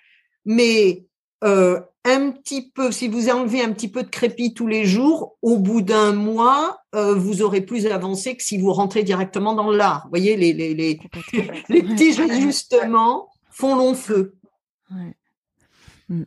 mais 0.44 1.06
euh, 1.44 1.80
un 2.04 2.32
petit 2.32 2.70
peu, 2.70 2.90
si 2.90 3.08
vous 3.08 3.30
enlevez 3.30 3.62
un 3.62 3.72
petit 3.72 3.88
peu 3.88 4.02
de 4.02 4.08
crépi 4.08 4.54
tous 4.54 4.66
les 4.66 4.84
jours, 4.84 5.36
au 5.40 5.58
bout 5.58 5.82
d'un 5.82 6.12
mois, 6.12 6.80
euh, 6.94 7.14
vous 7.14 7.42
aurez 7.42 7.60
plus 7.60 7.86
avancé 7.86 8.36
que 8.36 8.42
si 8.42 8.58
vous 8.58 8.72
rentrez 8.72 9.04
directement 9.04 9.54
dans 9.54 9.70
l'art. 9.70 10.02
Vous 10.04 10.10
voyez, 10.10 10.36
les, 10.36 10.52
les, 10.52 10.74
les, 10.74 11.00
les 11.68 11.82
petits 11.82 12.20
ajustements 12.20 13.28
font 13.50 13.76
long 13.76 13.94
feu. 13.94 14.34
Mm. 16.08 16.24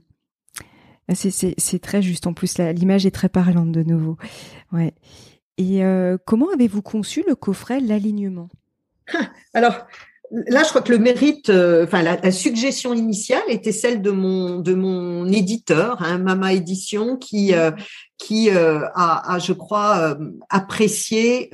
Ah, 1.07 1.13
c'est 1.13 1.79
très 1.79 2.01
juste. 2.01 2.25
En 2.25 2.33
plus, 2.33 2.57
l'image 2.57 3.05
est 3.05 3.11
très 3.11 3.29
parlante 3.29 3.71
de 3.71 3.83
nouveau. 3.83 4.17
Ouais. 4.71 4.93
Et 5.57 5.83
euh, 5.83 6.17
comment 6.25 6.49
avez-vous 6.53 6.81
conçu 6.81 7.23
le 7.27 7.35
coffret 7.35 7.79
L'alignement? 7.79 8.49
Alors, 9.53 9.85
Là, 10.31 10.63
je 10.63 10.69
crois 10.69 10.81
que 10.81 10.91
le 10.91 10.97
mérite, 10.97 11.51
euh, 11.51 11.85
enfin 11.85 12.01
la, 12.01 12.31
suggestion 12.31 12.95
initiale 12.95 13.43
était 13.47 13.71
celle 13.71 14.01
de 14.01 14.09
mon 14.09 14.59
de 14.59 14.73
mon 14.73 15.27
éditeur, 15.27 16.01
hein, 16.01 16.17
Mama 16.17 16.51
Édition, 16.51 17.15
qui 17.15 17.53
euh, 17.53 17.69
qui 18.17 18.49
a, 18.49 19.37
je 19.39 19.53
crois, 19.53 20.17
apprécié 20.49 21.51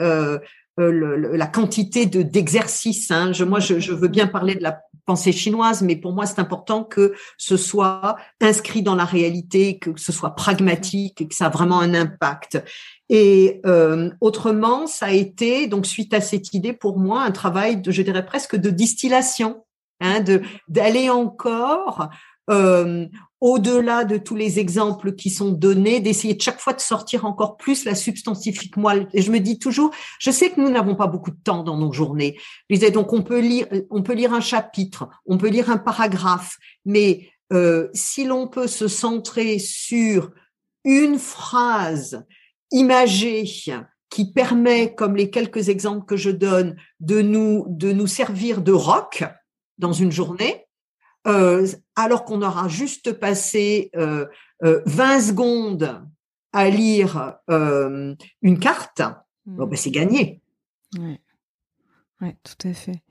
la 0.78 1.48
quantité 1.48 2.06
de 2.06 2.22
d'exercices. 2.22 3.12
Hein. 3.12 3.34
Moi, 3.46 3.60
je, 3.60 3.92
veux 3.92 4.08
bien 4.08 4.28
parler 4.28 4.56
de 4.56 4.64
la 4.64 4.80
pensée 5.12 5.34
chinoise, 5.34 5.82
mais 5.82 5.98
pour 5.98 6.14
moi, 6.14 6.26
c'est 6.26 6.40
important 6.40 6.86
que 6.86 7.14
ce 7.38 7.58
soit 7.58 8.16
inscrit 8.40 8.82
dans 8.82 8.96
la 8.96 9.04
réalité, 9.04 9.78
que 9.78 9.92
ce 9.98 10.14
soit 10.14 10.36
pragmatique 10.36 11.20
et 11.20 11.28
que 11.28 11.36
ça 11.36 11.48
a 11.48 11.50
vraiment 11.50 11.82
un 11.82 11.94
impact. 11.94 12.64
Et 13.10 13.60
euh, 13.66 14.10
autrement, 14.22 14.88
ça 14.88 15.08
a 15.08 15.12
été 15.12 15.68
donc 15.68 15.86
suite 15.86 16.14
à 16.14 16.22
cette 16.22 16.54
idée 16.54 16.72
pour 16.72 16.98
moi 16.98 17.24
un 17.24 17.32
travail 17.32 17.82
de, 17.82 17.92
je 17.92 18.02
dirais 18.04 18.26
presque 18.26 18.56
de 18.56 18.70
distillation, 18.70 19.66
hein, 20.00 20.22
de 20.22 20.44
d'aller 20.70 21.10
encore 21.10 22.08
euh, 22.50 23.06
au-delà 23.42 24.06
de 24.06 24.18
tous 24.18 24.36
les 24.36 24.60
exemples 24.60 25.16
qui 25.16 25.32
sont 25.32 25.52
donnés, 25.52 26.00
d'essayer 26.00 26.36
de 26.36 26.42
chaque 26.42 26.60
fois 26.60 26.74
de 26.74 26.80
sortir 26.80 27.26
encore 27.26 27.58
plus 27.58 27.86
la 27.86 27.96
substantifique 27.96 28.78
moelle. 28.78 29.10
Et 29.14 29.24
je 29.24 29.32
me 29.32 29.40
dis 29.40 29.58
toujours, 29.58 29.92
je 30.20 30.30
sais 30.30 30.52
que 30.52 30.62
nous 30.62 30.70
n'avons 30.70 30.96
pas 30.96 31.08
beaucoup 31.08 31.32
de 31.32 31.40
temps 31.44 31.64
dans 31.64 31.78
nos 31.78 31.92
journées. 31.92 32.38
Je 32.70 32.76
disais 32.76 32.92
donc 32.92 33.12
on 33.12 33.24
peut 33.24 33.40
lire, 33.40 33.68
on 33.90 34.04
peut 34.04 34.14
lire 34.14 34.34
un 34.34 34.42
chapitre, 34.42 35.10
on 35.26 35.40
peut 35.40 35.50
lire 35.50 35.72
un 35.72 35.80
paragraphe, 35.80 36.58
mais 36.86 37.30
euh, 37.52 37.90
si 37.94 38.26
l'on 38.26 38.48
peut 38.48 38.68
se 38.68 38.88
centrer 38.88 39.58
sur 39.58 40.32
une 40.86 41.18
phrase 41.18 42.24
imagé 42.72 43.46
qui 44.10 44.32
permet, 44.32 44.94
comme 44.94 45.16
les 45.16 45.32
quelques 45.32 45.70
exemples 45.70 46.06
que 46.06 46.16
je 46.16 46.30
donne, 46.30 46.76
de 47.00 47.22
nous, 47.22 47.66
de 47.70 47.92
nous 47.92 48.08
servir 48.08 48.62
de 48.62 48.72
rock 48.72 49.24
dans 49.80 49.94
une 49.94 50.12
journée, 50.12 50.66
euh, 51.28 51.68
alors 51.96 52.26
qu'on 52.26 52.42
aura 52.42 52.68
juste 52.68 53.14
passé 53.14 53.92
euh, 53.96 54.26
20 54.62 55.18
euh, 55.18 55.20
secondes 55.20 56.08
à 56.54 56.70
lire 56.70 57.38
euh, 57.50 58.16
une 58.42 58.60
carte, 58.60 59.02
bon, 59.46 59.68
ben, 59.68 59.76
c'est 59.76 59.92
gagné. 59.92 60.42
Ouais, 62.22 62.38
tout 62.44 62.68
à 62.68 62.74
fait. 62.74 63.02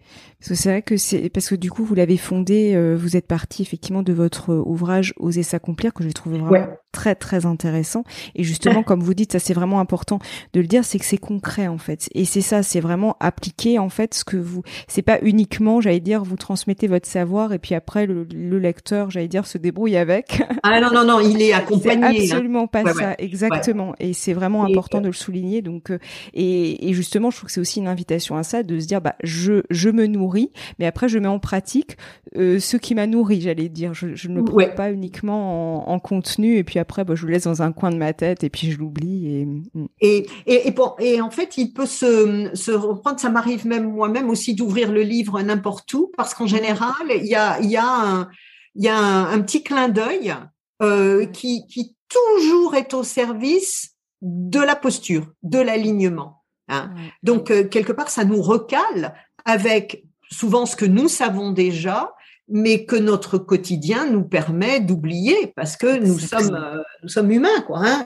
Parce 0.41 0.51
que 0.51 0.55
c'est 0.55 0.71
vrai 0.71 0.83
que 0.83 0.97
c'est 0.97 1.29
parce 1.29 1.51
que 1.51 1.55
du 1.55 1.71
coup 1.71 1.85
vous 1.85 1.95
l'avez 1.95 2.17
fondé, 2.17 2.73
euh, 2.75 2.97
vous 2.97 3.15
êtes 3.15 3.27
parti 3.27 3.61
effectivement 3.61 4.03
de 4.03 4.15
votre 4.15 4.55
ouvrage 4.55 5.13
Oser 5.19 5.43
s'accomplir 5.43 5.93
que 5.93 6.03
j'ai 6.03 6.15
trouvé 6.15 6.39
vraiment 6.39 6.67
très 6.93 7.15
très 7.15 7.45
intéressant. 7.47 8.05
Et 8.35 8.43
justement, 8.43 8.83
comme 8.83 9.01
vous 9.01 9.13
dites, 9.13 9.33
ça 9.33 9.39
c'est 9.39 9.53
vraiment 9.53 9.81
important 9.81 10.19
de 10.55 10.61
le 10.61 10.67
dire, 10.67 10.85
c'est 10.85 10.99
que 10.99 11.05
c'est 11.05 11.19
concret 11.19 11.69
en 11.69 11.77
fait. 11.77 12.09
Et 12.15 12.25
c'est 12.25 12.41
ça, 12.41 12.63
c'est 12.63 12.81
vraiment 12.81 13.17
appliquer 13.21 13.79
en 13.79 13.91
fait 13.91 14.15
ce 14.15 14.25
que 14.25 14.39
vous. 14.39 14.63
C'est 14.89 15.03
pas 15.03 15.19
uniquement, 15.21 15.83
j'allais 15.83 16.01
dire, 16.01 16.25
vous 16.25 16.37
transmettez 16.37 16.87
votre 16.87 17.07
savoir 17.07 17.53
et 17.53 17.59
puis 17.59 17.75
après 17.75 18.07
le, 18.07 18.25
lecteur, 18.59 19.11
j'allais 19.11 19.29
dire, 19.29 19.47
se 19.47 19.59
débrouille 19.59 19.97
avec. 19.97 20.43
Ah 20.63 20.81
non 20.81 20.91
non 20.91 21.05
non, 21.05 21.21
il 21.21 21.43
est 21.43 21.53
accompagné. 21.55 22.21
C'est 22.21 22.33
hein. 22.33 22.37
absolument 22.37 22.67
pas 22.67 22.85
ça, 22.95 23.15
exactement. 23.19 23.95
Et 24.01 24.15
c'est 24.15 24.33
vraiment 24.33 24.65
important 24.65 25.03
de 25.03 25.09
le 25.09 25.13
souligner. 25.13 25.61
Donc 25.61 25.91
euh, 25.91 25.99
et, 26.33 26.89
et 26.89 26.95
justement, 26.95 27.31
je 27.31 27.37
trouve 27.37 27.49
que 27.49 27.53
c'est 27.53 27.61
aussi 27.61 27.79
une 27.79 27.89
invitation 27.89 28.37
à 28.37 28.43
ça, 28.43 28.63
de 28.63 28.81
se 28.81 28.87
dire 28.87 29.03
bah 29.03 29.17
je 29.23 29.63
je 29.69 29.90
me 29.91 30.07
nourris, 30.07 30.51
mais 30.79 30.87
après 30.87 31.09
je 31.09 31.19
mets 31.19 31.29
en 31.29 31.39
pratique 31.39 31.97
euh, 32.37 32.59
ce 32.61 32.77
qui 32.77 32.95
m'a 32.95 33.07
nourri, 33.07 33.41
j'allais 33.41 33.69
dire. 33.69 33.95
Je, 33.95 34.15
je 34.15 34.29
ne 34.29 34.37
le 34.37 34.45
prends 34.45 34.75
pas 34.77 34.93
uniquement 34.93 35.89
en, 35.89 35.93
en, 35.93 35.99
contenu 35.99 36.57
et 36.57 36.65
puis 36.65 36.79
après 36.79 37.05
bah, 37.05 37.15
je 37.15 37.27
le 37.27 37.33
laisse 37.33 37.45
dans 37.45 37.63
un 37.63 37.73
coin 37.73 37.91
de 37.91 37.97
ma 37.97 38.13
tête 38.13 38.45
et 38.45 38.51
puis 38.51 38.71
je 38.71 38.79
l'oublie 38.79 39.27
et, 39.27 39.47
mm. 39.47 39.87
et 40.01 40.27
et 40.47 40.69
et, 40.69 40.71
bon, 40.71 40.93
et 40.99 41.21
en 41.21 41.31
fait 41.31 41.57
il 41.57 41.73
peut 41.73 41.87
se 41.87 42.51
se 42.55 42.71
reprendre. 42.71 43.21
Ça 43.21 43.31
m'arrive 43.31 43.67
même 43.67 43.91
moi-même 43.91 44.31
aussi 44.31 44.55
d'ouvrir 44.55 44.93
le 44.93 45.03
livre 45.03 45.41
n'importe 45.43 45.93
où 45.95 46.11
parce 46.17 46.35
qu'en 46.35 46.47
général 46.47 46.93
il 47.09 47.27
y 47.27 47.35
a 47.35 47.61
il 47.61 47.71
y 47.71 47.77
a 47.77 47.87
un 47.87 48.29
il 48.77 48.85
y 48.85 48.89
a 48.89 48.97
un, 48.97 49.41
petit 49.41 49.65
clin 49.65 49.89
d'œil 49.89 50.33
euh, 50.81 51.27
qui 51.27 51.67
qui 51.67 51.97
toujours 52.09 52.75
est 52.75 52.95
au 52.95 53.03
service 53.03 53.97
de 54.23 54.61
la 54.61 54.77
posture, 54.77 55.27
de 55.43 55.59
l'alignement. 55.59 56.43
Hein. 56.69 56.95
Donc, 57.23 57.51
euh, 57.51 57.65
quelque 57.65 57.93
part, 57.93 58.11
ça 58.11 58.25
nous 58.25 58.41
recale 58.41 59.15
avec 59.45 60.05
souvent 60.31 60.67
ce 60.67 60.77
que 60.77 60.85
nous 60.85 61.09
savons 61.09 61.53
déjà, 61.53 62.15
mais 62.49 62.85
que 62.85 62.97
notre 62.97 63.39
quotidien 63.39 64.11
nous 64.11 64.25
permet 64.25 64.81
d'oublier 64.81 65.53
parce 65.55 65.77
que 65.77 65.99
nous 65.99 66.19
sommes, 66.19 66.55
euh, 66.55 66.83
nous 67.03 67.09
sommes 67.09 67.31
humains, 67.31 67.61
quoi. 67.67 67.83
Hein 67.85 68.05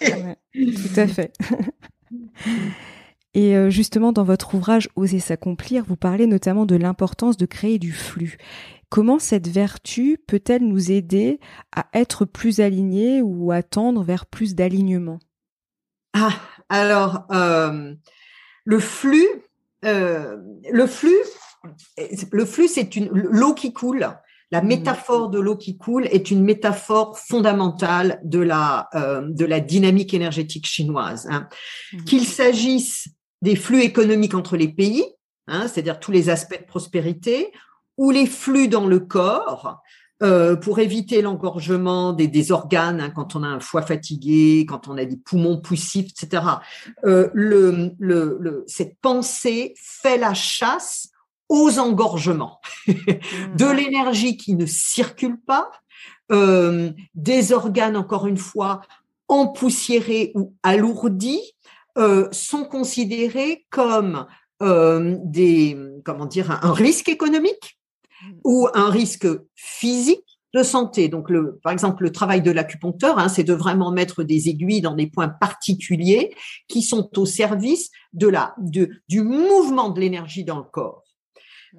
tout 0.54 1.00
à 1.00 1.06
fait. 1.06 1.32
Et 3.34 3.56
euh, 3.56 3.68
justement, 3.68 4.12
dans 4.12 4.24
votre 4.24 4.54
ouvrage 4.54 4.88
Oser 4.96 5.18
s'accomplir, 5.18 5.84
vous 5.84 5.96
parlez 5.96 6.26
notamment 6.26 6.66
de 6.66 6.76
l'importance 6.76 7.36
de 7.36 7.46
créer 7.46 7.78
du 7.78 7.92
flux. 7.92 8.38
Comment 8.88 9.18
cette 9.18 9.48
vertu 9.48 10.18
peut-elle 10.26 10.66
nous 10.66 10.92
aider 10.92 11.40
à 11.74 11.86
être 11.94 12.24
plus 12.24 12.60
alignés 12.60 13.22
ou 13.22 13.50
à 13.50 13.62
tendre 13.64 14.04
vers 14.04 14.24
plus 14.24 14.54
d'alignement? 14.54 15.18
Ah, 16.12 16.30
alors, 16.68 17.26
euh, 17.32 17.92
le 18.64 18.78
flux, 18.78 19.26
le 19.84 20.86
flux, 20.86 21.12
le 22.32 22.44
flux, 22.44 22.68
c'est 22.68 22.96
une 22.96 23.08
l'eau 23.10 23.54
qui 23.54 23.72
coule. 23.72 24.08
La 24.50 24.62
mmh. 24.62 24.66
métaphore 24.66 25.30
de 25.30 25.40
l'eau 25.40 25.56
qui 25.56 25.76
coule 25.76 26.06
est 26.06 26.30
une 26.30 26.44
métaphore 26.44 27.18
fondamentale 27.18 28.20
de 28.24 28.40
la, 28.40 28.88
de 28.94 29.44
la 29.44 29.60
dynamique 29.60 30.14
énergétique 30.14 30.66
chinoise. 30.66 31.26
Hein. 31.30 31.48
Mmh. 31.92 32.04
Qu'il 32.04 32.26
s'agisse 32.26 33.08
des 33.42 33.56
flux 33.56 33.82
économiques 33.82 34.34
entre 34.34 34.56
les 34.56 34.68
pays, 34.68 35.04
hein, 35.48 35.68
c'est-à-dire 35.68 36.00
tous 36.00 36.12
les 36.12 36.30
aspects 36.30 36.60
de 36.60 36.66
prospérité, 36.66 37.52
ou 37.96 38.10
les 38.10 38.26
flux 38.26 38.68
dans 38.68 38.86
le 38.86 39.00
corps, 39.00 39.82
euh, 40.22 40.56
pour 40.56 40.78
éviter 40.78 41.22
l'engorgement 41.22 42.12
des, 42.12 42.52
organes 42.52 43.00
hein, 43.00 43.10
quand 43.10 43.36
on 43.36 43.42
a 43.42 43.48
un 43.48 43.60
foie 43.60 43.82
fatigué, 43.82 44.64
quand 44.68 44.88
on 44.88 44.96
a 44.96 45.04
des 45.04 45.16
poumons 45.16 45.60
poussifs, 45.60 46.10
etc. 46.10 46.42
Euh, 47.04 47.30
le, 47.34 47.90
le, 47.98 48.64
cette 48.66 48.98
pensée 49.00 49.74
fait 49.76 50.18
la 50.18 50.34
chasse 50.34 51.10
aux 51.48 51.78
engorgements, 51.78 52.60
de 52.86 53.64
mmh. 53.64 53.76
l'énergie 53.76 54.36
qui 54.36 54.54
ne 54.54 54.66
circule 54.66 55.38
pas, 55.40 55.70
euh, 56.32 56.90
des 57.14 57.52
organes, 57.52 57.96
encore 57.96 58.26
une 58.26 58.38
fois, 58.38 58.80
empoussiérés 59.28 60.32
ou 60.34 60.54
alourdis, 60.62 61.54
euh, 61.98 62.28
sont 62.32 62.64
considérés 62.64 63.66
comme 63.70 64.26
euh, 64.62 65.16
des, 65.22 65.76
comment 66.04 66.26
dire, 66.26 66.50
un, 66.50 66.72
risque 66.72 67.08
économique. 67.08 67.78
Ou 68.44 68.68
un 68.74 68.90
risque 68.90 69.26
physique 69.54 70.24
de 70.54 70.62
santé. 70.62 71.08
Donc, 71.08 71.30
le, 71.30 71.58
par 71.62 71.72
exemple, 71.72 72.04
le 72.04 72.12
travail 72.12 72.40
de 72.40 72.50
l'acupuncteur, 72.50 73.18
hein, 73.18 73.28
c'est 73.28 73.44
de 73.44 73.52
vraiment 73.52 73.90
mettre 73.90 74.22
des 74.22 74.48
aiguilles 74.48 74.80
dans 74.80 74.94
des 74.94 75.08
points 75.08 75.28
particuliers 75.28 76.34
qui 76.68 76.82
sont 76.82 77.10
au 77.18 77.26
service 77.26 77.90
de 78.12 78.28
la, 78.28 78.54
de, 78.58 78.88
du 79.08 79.22
mouvement 79.22 79.90
de 79.90 80.00
l'énergie 80.00 80.44
dans 80.44 80.58
le 80.58 80.64
corps. 80.64 81.02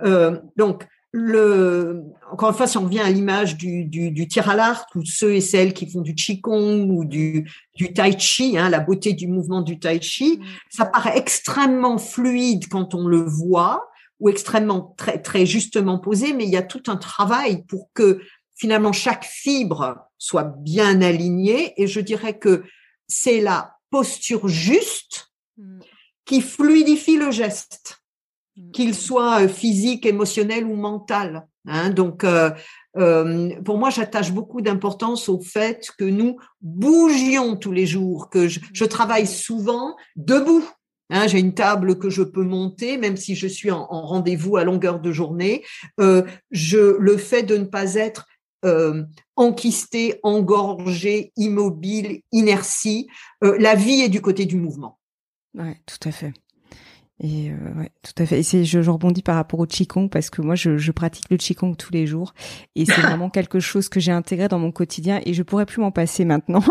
Euh, 0.04 0.40
donc, 0.58 0.86
le, 1.18 2.04
encore 2.30 2.50
une 2.50 2.56
fois, 2.56 2.68
si 2.68 2.78
on 2.78 2.84
revient 2.84 3.00
à 3.00 3.10
l'image 3.10 3.56
du, 3.56 3.86
du, 3.86 4.28
tir 4.28 4.50
à 4.50 4.56
l'arc, 4.56 4.94
ou 4.96 5.06
ceux 5.06 5.34
et 5.34 5.40
celles 5.40 5.74
qui 5.74 5.90
font 5.90 6.02
du 6.02 6.14
qigong 6.14 6.90
ou 6.90 7.06
du, 7.06 7.50
du 7.76 7.94
tai 7.94 8.20
chi, 8.20 8.58
hein, 8.58 8.70
la 8.70 8.82
beauté 8.82 9.14
du 9.14 9.30
mouvement 9.30 9.62
du 9.62 9.80
tai 9.80 10.02
chi, 10.02 10.42
ça 10.70 10.86
paraît 10.86 11.18
extrêmement 11.18 11.98
fluide 11.98 12.68
quand 12.68 12.94
on 12.94 13.08
le 13.08 13.24
voit 13.24 13.88
ou 14.20 14.30
extrêmement 14.30 14.94
très 14.98 15.22
très 15.22 15.46
justement 15.46 16.00
posé, 16.00 16.34
mais 16.34 16.46
il 16.46 16.50
y 16.50 16.58
a 16.58 16.64
tout 16.64 16.84
un 16.88 16.98
travail 16.98 17.64
pour 17.66 17.90
que 17.94 18.22
finalement 18.56 18.94
chaque 18.94 19.26
fibre 19.26 19.98
soit 20.18 20.56
bien 20.60 21.02
alignée. 21.02 21.74
Et 21.82 21.88
je 21.88 22.00
dirais 22.00 22.38
que 22.38 22.64
c'est 23.08 23.42
la 23.42 23.76
posture 23.90 24.48
juste 24.48 25.32
mm. 25.58 25.80
qui 26.26 26.42
fluidifie 26.42 27.18
le 27.18 27.32
geste. 27.32 28.06
Mm. 28.58 28.72
qu'il 28.72 28.96
soit 28.96 29.44
euh, 29.44 29.48
physique, 29.48 30.06
émotionnel 30.06 30.66
ou 30.66 30.76
mental. 30.76 31.48
Hein. 31.68 31.90
Donc, 31.90 32.24
euh, 32.24 32.52
euh, 32.98 33.50
pour 33.64 33.78
moi, 33.78 33.90
j'attache 33.90 34.32
beaucoup 34.32 34.62
d'importance 34.62 35.28
au 35.28 35.42
fait 35.42 35.90
que 35.98 36.06
nous 36.06 36.38
bougions 36.62 37.58
tous 37.58 37.74
les 37.74 37.86
jours, 37.86 38.30
que 38.30 38.48
je, 38.48 38.60
mm. 38.60 38.88
travaille 38.88 39.28
souvent 39.28 39.96
debout. 40.16 40.66
Hein. 41.10 41.28
J'ai 41.28 41.40
une 41.40 41.54
table 41.54 42.00
que 42.00 42.10
je 42.10 42.24
peux 42.24 42.44
monter, 42.44 42.98
même 42.98 43.18
si 43.18 43.36
je 43.36 43.48
suis 43.48 43.72
en, 43.72 43.86
rendez-vous 43.86 44.58
à 44.58 44.64
longueur 44.64 45.00
de 45.00 45.12
journée. 45.12 45.64
je 45.98 46.98
le 46.98 47.18
fait 47.18 47.44
de 47.44 47.58
ne 47.58 47.66
pas 47.66 47.96
être 47.96 48.28
enquisté, 49.36 50.20
engorgé, 50.24 51.32
immobile, 51.38 52.22
inertie. 52.32 53.08
la 53.42 53.76
vie 53.76 54.02
est 54.02 54.10
du 54.10 54.22
côté 54.22 54.46
du 54.46 54.56
mouvement. 54.56 55.00
Ouais, 55.54 55.78
tout 55.86 56.10
à 56.10 56.12
fait. 56.12 56.34
Et 57.22 57.50
euh, 57.50 57.74
ouais, 57.78 57.92
tout 58.04 58.22
à 58.22 58.26
fait. 58.26 58.40
Et 58.40 58.44
c'est, 58.44 58.66
je, 58.66 58.82
je, 58.82 58.90
rebondis 58.90 59.22
par 59.22 59.36
rapport 59.36 59.60
au 59.60 59.66
qigong 59.66 60.10
parce 60.10 60.30
que 60.30 60.42
moi, 60.42 60.56
je, 60.56 60.78
je 60.78 60.92
pratique 60.92 61.30
le 61.30 61.38
qigong 61.38 61.76
tous 61.76 61.94
les 61.94 62.06
jours 62.06 62.34
et 62.76 62.86
c'est 62.86 63.02
vraiment 63.02 63.30
quelque 63.30 63.60
chose 63.60 63.88
que 63.88 64.00
j'ai 64.00 64.12
intégré 64.12 64.48
dans 64.48 64.60
mon 64.60 64.72
quotidien 64.72 65.22
et 65.26 65.34
je 65.34 65.44
pourrais 65.44 65.66
plus 65.66 65.82
m'en 65.82 65.92
passer 65.92 66.26
maintenant. 66.26 66.64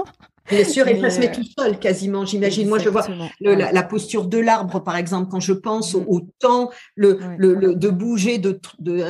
Bien 0.50 0.64
sûr, 0.64 0.86
et 0.88 1.00
ça 1.00 1.10
se 1.10 1.20
met 1.20 1.32
tout 1.32 1.44
seul 1.58 1.78
quasiment, 1.78 2.26
j'imagine. 2.26 2.68
Moi, 2.68 2.78
je 2.78 2.90
vois 2.90 3.06
la, 3.40 3.72
la, 3.72 3.82
posture 3.82 4.26
de 4.26 4.38
l'arbre, 4.38 4.82
par 4.82 4.96
exemple, 4.96 5.30
quand 5.30 5.40
je 5.40 5.54
pense 5.54 5.94
au, 5.94 6.18
mm. 6.18 6.28
temps 6.38 6.70
le, 6.96 7.18
le, 7.38 7.54
le, 7.54 7.74
de 7.74 7.88
bouger 7.88 8.38
de, 8.38 8.60
de, 8.78 9.04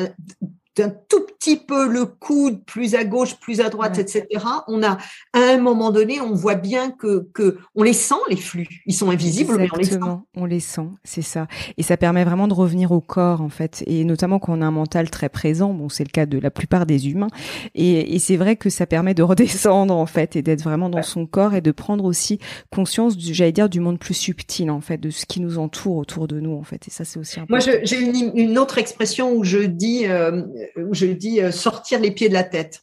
d'un 0.77 0.91
tout 1.09 1.21
petit 1.21 1.57
peu 1.57 1.89
le 1.89 2.05
coude 2.05 2.65
plus 2.65 2.95
à 2.95 3.05
gauche, 3.05 3.37
plus 3.37 3.61
à 3.61 3.69
droite, 3.69 3.99
etc. 3.99 4.27
On 4.67 4.83
a, 4.83 4.99
à 5.33 5.39
un 5.39 5.59
moment 5.59 5.91
donné, 5.91 6.21
on 6.21 6.35
voit 6.35 6.55
bien 6.55 6.91
que, 6.91 7.29
que 7.33 7.59
on 7.75 7.83
les 7.83 7.93
sent, 7.93 8.15
les 8.29 8.37
flux. 8.37 8.67
Ils 8.87 8.95
sont 8.95 9.11
invisibles, 9.11 9.57
mais 9.57 9.69
on 9.73 9.77
les 9.77 9.85
sent. 9.85 9.99
On 10.37 10.45
les 10.47 10.61
sent, 10.61 10.89
c'est 11.05 11.23
ça. 11.23 11.47
Et 11.77 11.83
ça 11.83 11.97
permet 11.97 12.25
vraiment 12.25 12.49
de 12.49 12.55
revenir 12.55 12.93
au 12.93 13.01
corps, 13.01 13.41
en 13.41 13.49
fait. 13.49 13.85
Et 13.87 14.05
notamment 14.05 14.39
quand 14.39 14.59
on 14.59 14.63
a 14.63 14.67
un 14.67 14.71
mental 14.71 15.11
très 15.11 15.29
présent. 15.29 15.73
Bon, 15.75 15.89
c'est 15.89 16.05
le 16.05 16.11
cas 16.11 16.27
de 16.27 16.39
la 16.39 16.51
plupart 16.51 16.87
des 16.87 17.09
humains. 17.09 17.29
Et, 17.75 18.15
et 18.15 18.19
c'est 18.19 18.37
vrai 18.37 18.57
que 18.57 18.71
ça 18.71 18.87
permet 18.87 19.15
de 19.15 19.23
redescendre, 19.23 19.95
en 19.95 20.07
fait, 20.07 20.37
et 20.37 20.43
d'être 20.43 20.63
vraiment 20.63 20.89
dans 20.89 21.03
son 21.03 21.27
corps 21.27 21.55
et 21.55 21.61
de 21.61 21.71
prendre 21.71 22.05
aussi 22.05 22.39
conscience, 22.73 23.15
j'allais 23.19 23.53
dire, 23.53 23.69
du 23.69 23.81
monde 23.81 23.99
plus 23.99 24.15
subtil, 24.15 24.71
en 24.71 24.81
fait, 24.81 24.99
de 24.99 25.11
ce 25.11 25.27
qui 25.27 25.41
nous 25.41 25.59
entoure 25.59 25.97
autour 25.97 26.27
de 26.27 26.41
nous, 26.41 26.55
en 26.55 26.63
fait. 26.65 26.89
Et 26.89 26.91
ça, 26.91 27.05
c'est 27.05 27.19
aussi 27.19 27.39
important. 27.41 27.67
Moi, 27.67 27.81
j'ai 27.85 28.01
une, 28.01 28.33
une, 28.35 28.59
autre 28.59 28.79
expression 28.79 29.35
où 29.35 29.45
je 29.45 29.59
dis, 29.59 30.07
euh, 30.07 30.43
où 30.77 30.94
je 30.94 31.07
dis 31.07 31.40
euh, 31.40 31.50
sortir 31.50 32.00
les 32.00 32.11
pieds 32.11 32.29
de 32.29 32.35
la 32.35 32.44
tête. 32.44 32.83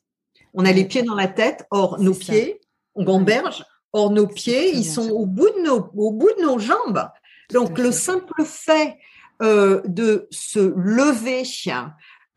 On 0.53 0.65
a 0.65 0.71
les 0.71 0.85
pieds 0.85 1.03
dans 1.03 1.15
la 1.15 1.27
tête, 1.27 1.65
or 1.71 1.99
nos 1.99 2.13
pieds, 2.13 2.59
on 2.95 3.03
gamberge, 3.03 3.63
or 3.93 4.11
nos 4.11 4.27
pieds, 4.27 4.73
ils 4.73 4.85
sont 4.85 5.09
au 5.09 5.25
bout 5.25 5.49
de 5.49 5.61
nos, 5.63 5.89
au 5.95 6.11
bout 6.11 6.31
de 6.37 6.41
nos 6.41 6.59
jambes. 6.59 7.07
Donc 7.51 7.77
le 7.77 7.91
simple 7.91 8.43
fait 8.45 8.97
euh, 9.41 9.81
de 9.85 10.27
se 10.31 10.59
lever, 10.59 11.43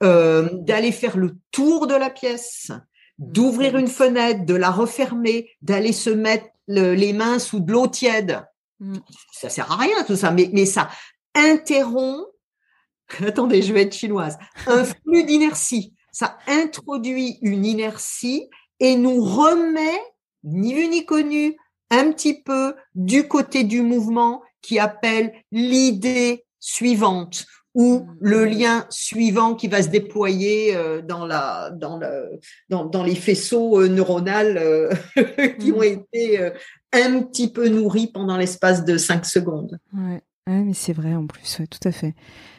euh, 0.02 0.48
d'aller 0.52 0.92
faire 0.92 1.16
le 1.16 1.36
tour 1.50 1.86
de 1.86 1.94
la 1.94 2.10
pièce, 2.10 2.70
d'ouvrir 3.18 3.76
une 3.76 3.88
fenêtre, 3.88 4.44
de 4.44 4.54
la 4.54 4.70
refermer, 4.70 5.50
d'aller 5.62 5.92
se 5.92 6.10
mettre 6.10 6.46
les 6.66 7.12
mains 7.12 7.38
sous 7.38 7.60
de 7.60 7.72
l'eau 7.72 7.86
tiède. 7.86 8.44
Mm. 8.80 8.98
Ça 9.32 9.48
sert 9.48 9.70
à 9.70 9.76
rien 9.76 10.02
tout 10.06 10.16
ça, 10.16 10.30
mais, 10.30 10.50
mais 10.52 10.66
ça 10.66 10.88
interrompt 11.34 12.33
attendez, 13.26 13.62
je 13.62 13.72
vais 13.72 13.82
être 13.82 13.94
chinoise, 13.94 14.38
un 14.66 14.84
flux 14.84 15.24
d'inertie. 15.24 15.94
Ça 16.12 16.38
introduit 16.46 17.38
une 17.42 17.64
inertie 17.64 18.48
et 18.80 18.96
nous 18.96 19.22
remet, 19.22 20.00
ni 20.44 20.74
vu 20.74 20.88
ni 20.88 21.04
connu, 21.04 21.56
un 21.90 22.12
petit 22.12 22.42
peu 22.42 22.74
du 22.94 23.28
côté 23.28 23.64
du 23.64 23.82
mouvement 23.82 24.42
qui 24.62 24.78
appelle 24.78 25.32
l'idée 25.52 26.44
suivante 26.60 27.46
ou 27.74 28.00
mmh. 28.00 28.16
le 28.20 28.44
lien 28.44 28.86
suivant 28.88 29.54
qui 29.54 29.68
va 29.68 29.82
se 29.82 29.88
déployer 29.88 30.76
euh, 30.76 31.02
dans 31.02 31.26
la 31.26 31.70
dans 31.70 31.98
le 31.98 32.40
dans, 32.68 32.84
dans 32.84 33.02
les 33.02 33.16
faisceaux 33.16 33.80
euh, 33.80 33.88
neuronaux 33.88 34.28
euh, 34.30 34.90
qui 35.58 35.72
ont 35.72 35.80
mmh. 35.80 35.84
été 35.84 36.52
un 36.92 37.22
petit 37.22 37.50
peu 37.50 37.68
nourris 37.68 38.06
pendant 38.06 38.36
l'espace 38.36 38.84
de 38.84 38.96
cinq 38.96 39.26
secondes. 39.26 39.78
Ouais. 39.92 40.22
mais 40.46 40.74
c'est 40.74 40.92
vrai 40.92 41.14
en 41.14 41.26
plus, 41.26 41.60
tout 41.68 41.88
à 41.88 41.92
fait. 41.92 42.14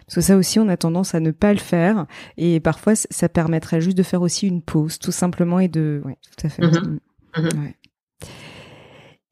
Parce 0.07 0.15
que 0.15 0.21
ça 0.21 0.37
aussi, 0.37 0.59
on 0.59 0.67
a 0.67 0.77
tendance 0.77 1.15
à 1.15 1.19
ne 1.19 1.31
pas 1.31 1.51
le 1.51 1.59
faire. 1.59 2.05
Et 2.37 2.59
parfois, 2.59 2.95
ça 2.95 3.29
permettrait 3.29 3.81
juste 3.81 3.97
de 3.97 4.03
faire 4.03 4.21
aussi 4.21 4.47
une 4.47 4.61
pause, 4.61 4.99
tout 4.99 5.11
simplement, 5.11 5.59
et 5.59 5.67
de... 5.67 6.01
Ouais, 6.05 6.17
tout 6.21 6.47
à 6.47 6.49
fait. 6.49 6.61
Mm-hmm. 6.61 6.87
Mm. 6.87 6.99
Mm-hmm. 7.37 7.73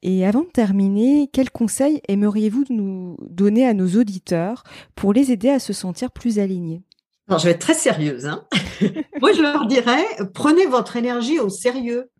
Et 0.02 0.26
avant 0.26 0.42
de 0.42 0.48
terminer, 0.48 1.30
quels 1.32 1.50
conseils 1.50 2.02
aimeriez-vous 2.08 2.64
nous 2.68 3.16
donner 3.22 3.66
à 3.66 3.72
nos 3.72 3.88
auditeurs 3.98 4.62
pour 4.94 5.14
les 5.14 5.32
aider 5.32 5.48
à 5.48 5.58
se 5.58 5.72
sentir 5.72 6.10
plus 6.10 6.38
alignés? 6.38 6.82
Alors, 7.26 7.38
je 7.38 7.46
vais 7.46 7.52
être 7.52 7.60
très 7.60 7.74
sérieuse. 7.74 8.26
Hein 8.26 8.46
Moi, 9.20 9.32
je 9.32 9.40
leur 9.40 9.66
dirais, 9.66 10.04
prenez 10.34 10.66
votre 10.66 10.96
énergie 10.96 11.38
au 11.38 11.48
sérieux. 11.48 12.10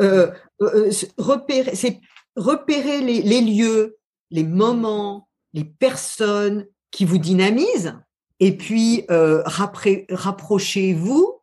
Euh, 0.00 0.30
euh, 0.62 0.90
repérez, 1.18 2.00
repérer 2.34 3.02
les, 3.02 3.20
les 3.20 3.42
lieux, 3.42 3.98
les 4.30 4.44
moments, 4.44 5.28
les 5.52 5.64
personnes, 5.64 6.66
qui 6.92 7.04
vous 7.04 7.18
dynamise, 7.18 7.94
et 8.38 8.56
puis 8.56 9.04
euh, 9.10 9.42
rapprochez-vous 9.44 11.40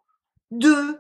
d'eux. 0.52 1.00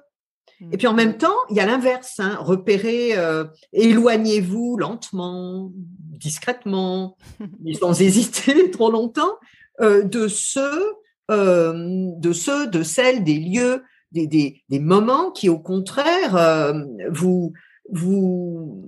Et 0.73 0.77
puis 0.77 0.87
en 0.87 0.93
même 0.93 1.17
temps, 1.17 1.35
il 1.49 1.55
y 1.55 1.61
a 1.61 1.65
l'inverse, 1.65 2.19
hein, 2.19 2.37
repérez, 2.41 3.17
euh, 3.17 3.45
éloignez-vous 3.71 4.75
lentement, 4.75 5.71
discrètement, 5.73 7.15
sans 7.79 8.01
hésiter 8.01 8.69
trop 8.71 8.91
longtemps, 8.91 9.37
euh, 9.79 10.03
de 10.03 10.27
ceux, 10.27 10.95
de 11.29 12.33
ceux, 12.33 12.67
de 12.67 12.83
celles, 12.83 13.23
des 13.23 13.37
lieux, 13.37 13.83
des, 14.11 14.25
des, 14.25 14.63
des 14.67 14.79
moments 14.79 15.31
qui, 15.31 15.47
au 15.47 15.59
contraire, 15.59 16.73
vous, 17.11 17.53
vous, 17.91 18.83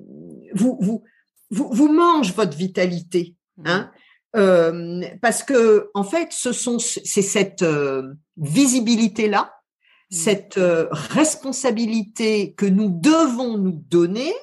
vous, 0.53 0.77
vous, 0.81 1.03
vous, 1.51 1.69
vous 1.71 1.93
mangent 1.93 2.33
votre 2.33 2.57
vitalité. 2.57 3.35
Hein 3.63 3.91
euh, 4.35 5.01
parce 5.21 5.43
que 5.43 5.89
en 5.93 6.03
fait, 6.03 6.29
ce 6.31 6.51
sont 6.51 6.79
c'est 6.79 7.21
cette 7.21 7.63
euh, 7.63 8.13
visibilité 8.37 9.27
là, 9.27 9.53
mmh. 10.11 10.15
cette 10.15 10.57
euh, 10.57 10.87
responsabilité 10.91 12.53
que 12.53 12.65
nous 12.65 12.89
devons 12.89 13.57
nous 13.57 13.83
donner, 13.89 14.33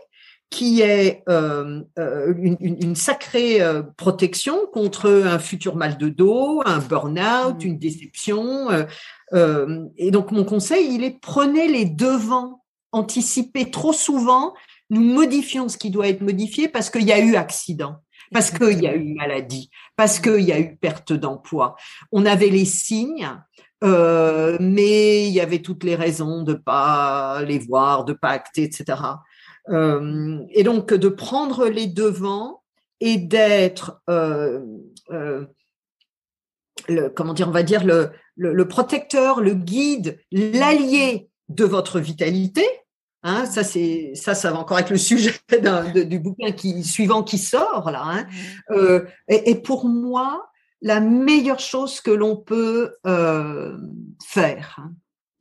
qui 0.50 0.80
est 0.80 1.22
euh, 1.28 1.82
euh, 1.98 2.34
une, 2.60 2.96
sacrée 2.96 3.60
euh, 3.60 3.82
protection 3.96 4.66
contre 4.72 5.10
un 5.10 5.38
futur 5.38 5.76
mal 5.76 5.98
de 5.98 6.08
dos, 6.08 6.62
un 6.64 6.78
burn-out, 6.78 7.62
mmh. 7.62 7.66
une 7.66 7.78
déception. 7.78 8.68
et 9.96 10.10
donc 10.10 10.30
mon 10.32 10.44
conseil, 10.44 10.94
il 10.94 11.04
est 11.04 11.18
prenez 11.20 11.68
les 11.68 11.84
devants, 11.84 12.62
anticipez 12.92 13.70
trop 13.70 13.92
souvent. 13.92 14.54
Nous 14.90 15.02
modifions 15.02 15.68
ce 15.68 15.76
qui 15.76 15.90
doit 15.90 16.08
être 16.08 16.22
modifié 16.22 16.66
parce 16.68 16.88
qu'il 16.88 17.04
y 17.04 17.12
a 17.12 17.20
eu 17.20 17.36
accident 17.36 17.96
parce 18.32 18.50
qu'il 18.50 18.82
y 18.82 18.86
a 18.86 18.94
eu 18.94 19.14
maladie, 19.14 19.70
parce 19.96 20.18
mmh. 20.18 20.22
qu'il 20.22 20.40
y 20.40 20.52
a 20.52 20.58
eu 20.58 20.76
perte 20.76 21.12
d'emploi. 21.12 21.76
On 22.12 22.26
avait 22.26 22.50
les 22.50 22.64
signes, 22.64 23.28
mais 23.82 25.28
il 25.28 25.32
y 25.32 25.40
avait 25.40 25.62
toutes 25.62 25.84
les 25.84 25.94
raisons 25.94 26.42
de 26.42 26.54
pas 26.54 27.42
les 27.42 27.58
voir, 27.58 28.04
de 28.04 28.12
pas 28.12 28.30
acter, 28.30 28.64
etc. 28.64 28.96
Euh, 29.70 30.38
et 30.50 30.62
donc 30.62 30.94
de 30.94 31.08
prendre 31.08 31.68
les 31.68 31.86
devants 31.86 32.62
et 33.00 33.18
d'être, 33.18 34.00
euh, 34.08 34.60
euh, 35.10 35.44
le, 36.88 37.08
comment 37.08 37.34
dire, 37.34 37.48
on 37.48 37.52
va 37.52 37.62
dire 37.62 37.84
le, 37.84 38.10
le, 38.36 38.68
protecteur, 38.68 39.40
le 39.40 39.54
guide, 39.54 40.18
l'allié 40.32 41.30
de 41.48 41.64
votre 41.64 42.00
vitalité. 42.00 42.64
Hein, 43.28 43.46
ça, 43.46 43.62
c'est 43.62 44.12
ça, 44.14 44.34
ça 44.34 44.50
va 44.50 44.58
encore 44.58 44.78
être 44.78 44.90
le 44.90 44.96
sujet 44.96 45.34
du 46.06 46.18
bouquin 46.18 46.52
qui 46.52 46.82
suivant 46.82 47.22
qui 47.22 47.38
sort 47.38 47.90
là. 47.90 48.02
Hein. 48.04 48.26
Euh, 48.70 49.04
et, 49.28 49.50
et, 49.50 49.54
pour 49.54 49.86
moi, 49.86 50.50
la 50.80 51.00
meilleure 51.00 51.60
chose 51.60 52.00
que 52.00 52.10
l'on 52.10 52.36
peut 52.36 52.94
euh, 53.06 53.76
faire, 54.24 54.78
hein. 54.80 54.92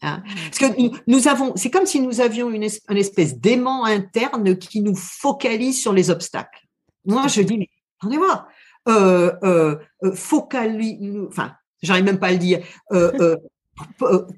Parce 0.02 0.60
que 0.60 0.65
nous 1.08 1.28
avons, 1.28 1.54
c'est 1.56 1.71
comme 1.71 1.86
si 1.86 2.00
nous 2.00 2.21
avions 2.21 2.50
une, 2.50 2.63
espèce 2.63 3.39
d'aimant 3.39 3.84
interne 3.86 4.58
qui 4.58 4.82
nous 4.82 4.95
focalise 4.95 5.82
sur 5.82 5.93
les 5.93 6.10
obstacles. 6.10 6.65
Moi, 7.06 7.28
je 7.28 7.41
dis, 7.41 7.58
mais 7.58 7.69
attendez 8.00 8.17
voir, 8.17 8.47
euh, 8.88 9.34
euh, 9.43 9.80
focalise, 10.13 11.26
enfin, 11.28 11.54
j'arrive 11.82 12.06
même 12.06 12.19
pas 12.19 12.28
à 12.28 12.32
le 12.32 12.38
dire, 12.38 12.63
euh, 12.91 13.36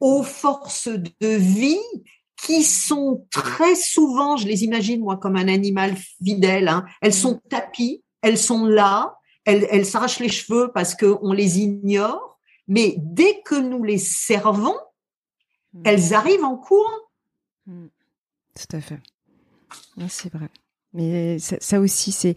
aux 0.00 0.22
forces 0.22 0.88
de 0.88 1.28
vie 1.28 1.78
qui 2.36 2.64
sont 2.64 3.26
très 3.30 3.76
souvent, 3.76 4.36
je 4.36 4.46
les 4.48 4.64
imagine 4.64 5.00
moi 5.00 5.16
comme 5.16 5.36
un 5.36 5.48
animal 5.48 5.96
fidèle, 5.96 6.68
hein, 6.68 6.84
elles 7.00 7.14
sont 7.14 7.36
mmh. 7.36 7.48
tapis, 7.48 8.02
elles 8.20 8.38
sont 8.38 8.66
là, 8.66 9.16
elles, 9.44 9.86
s'arrachent 9.86 10.20
les 10.20 10.28
cheveux 10.28 10.70
parce 10.72 10.94
qu'on 10.94 11.32
les 11.32 11.60
ignore 11.60 12.32
mais 12.68 12.94
dès 12.98 13.42
que 13.42 13.54
nous 13.54 13.82
les 13.82 13.98
servons, 13.98 14.78
hmm. 15.72 15.82
elles 15.84 16.14
arrivent 16.14 16.44
en 16.44 16.56
cours. 16.56 17.10
Hmm. 17.66 17.88
Tout 18.54 18.76
à 18.76 18.80
fait. 18.80 19.00
C'est 20.08 20.32
vrai. 20.32 20.48
Mais 20.94 21.38
ça, 21.38 21.80
aussi, 21.80 22.12
c'est 22.12 22.34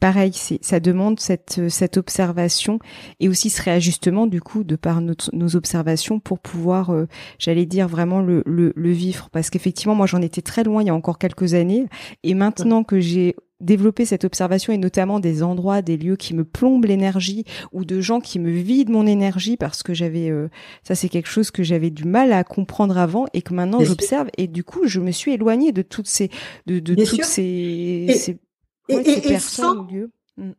pareil, 0.00 0.32
ça 0.32 0.80
demande 0.80 1.20
cette, 1.20 1.68
cette 1.68 1.96
observation 1.96 2.80
et 3.20 3.28
aussi 3.28 3.48
ce 3.48 3.62
réajustement 3.62 4.26
du 4.26 4.40
coup 4.40 4.64
de 4.64 4.74
par 4.76 5.00
nos 5.00 5.56
observations 5.56 6.18
pour 6.18 6.40
pouvoir, 6.40 6.90
euh, 6.90 7.06
j'allais 7.38 7.66
dire 7.66 7.86
vraiment 7.86 8.20
le, 8.20 8.42
le, 8.44 8.72
le 8.74 8.90
vivre. 8.90 9.28
Parce 9.30 9.50
qu'effectivement, 9.50 9.94
moi 9.94 10.06
j'en 10.06 10.20
étais 10.20 10.42
très 10.42 10.64
loin 10.64 10.82
il 10.82 10.86
y 10.86 10.90
a 10.90 10.94
encore 10.94 11.18
quelques 11.18 11.54
années 11.54 11.86
et 12.22 12.34
maintenant 12.34 12.82
que 12.82 12.98
j'ai 12.98 13.36
développer 13.62 14.04
cette 14.04 14.24
observation 14.24 14.72
et 14.72 14.78
notamment 14.78 15.20
des 15.20 15.42
endroits, 15.42 15.82
des 15.82 15.96
lieux 15.96 16.16
qui 16.16 16.34
me 16.34 16.44
plombent 16.44 16.84
l'énergie 16.84 17.44
ou 17.72 17.84
de 17.84 18.00
gens 18.00 18.20
qui 18.20 18.38
me 18.38 18.50
vident 18.50 18.92
mon 18.92 19.06
énergie 19.06 19.56
parce 19.56 19.82
que 19.82 19.94
j'avais 19.94 20.30
euh, 20.30 20.48
ça 20.82 20.94
c'est 20.94 21.08
quelque 21.08 21.28
chose 21.28 21.50
que 21.50 21.62
j'avais 21.62 21.90
du 21.90 22.04
mal 22.04 22.32
à 22.32 22.44
comprendre 22.44 22.98
avant 22.98 23.26
et 23.32 23.42
que 23.42 23.54
maintenant 23.54 23.80
j'observe 23.80 24.28
et 24.36 24.46
du 24.46 24.64
coup 24.64 24.86
je 24.86 25.00
me 25.00 25.12
suis 25.12 25.32
éloignée 25.32 25.72
de 25.72 25.82
toutes 25.82 26.08
ces 26.08 26.30
de, 26.66 26.80
de 26.80 26.94
toutes 27.04 27.24
ces, 27.24 28.38
personnes 28.86 29.88
lieux. 29.90 30.10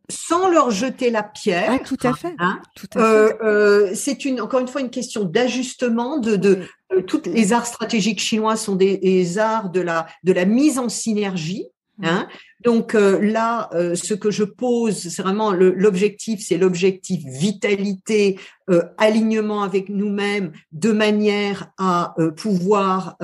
Sans 0.07 0.49
leur 0.49 0.69
jeter 0.69 1.09
la 1.09 1.23
pierre. 1.23 1.71
Ah, 1.71 1.79
tout 1.83 1.97
à 2.03 2.13
fait. 2.13 2.35
Hein, 2.37 2.61
euh, 2.95 3.33
euh, 3.41 3.91
c'est 3.95 4.23
une 4.23 4.39
encore 4.39 4.59
une 4.59 4.67
fois 4.67 4.81
une 4.81 4.91
question 4.91 5.23
d'ajustement 5.23 6.19
de, 6.19 6.35
de 6.35 6.67
toutes 7.07 7.25
les 7.25 7.53
arts 7.53 7.65
stratégiques 7.65 8.21
chinois 8.21 8.55
sont 8.55 8.75
des, 8.75 8.97
des, 8.97 9.39
arts 9.39 9.71
de 9.71 9.81
la 9.81 10.05
de 10.23 10.31
la 10.31 10.45
mise 10.45 10.77
en 10.77 10.89
synergie. 10.89 11.65
Hein? 12.01 12.27
Donc 12.61 12.95
euh, 12.95 13.19
là, 13.21 13.69
euh, 13.73 13.93
ce 13.93 14.13
que 14.13 14.31
je 14.31 14.43
pose, 14.43 15.09
c'est 15.09 15.21
vraiment 15.21 15.51
l'objectif, 15.51 16.43
c'est 16.43 16.57
l'objectif 16.57 17.23
vitalité, 17.25 18.39
euh, 18.69 18.81
alignement 18.97 19.61
avec 19.61 19.89
nous-mêmes, 19.89 20.53
de 20.71 20.91
manière 20.91 21.71
à 21.77 22.15
pouvoir 22.37 23.17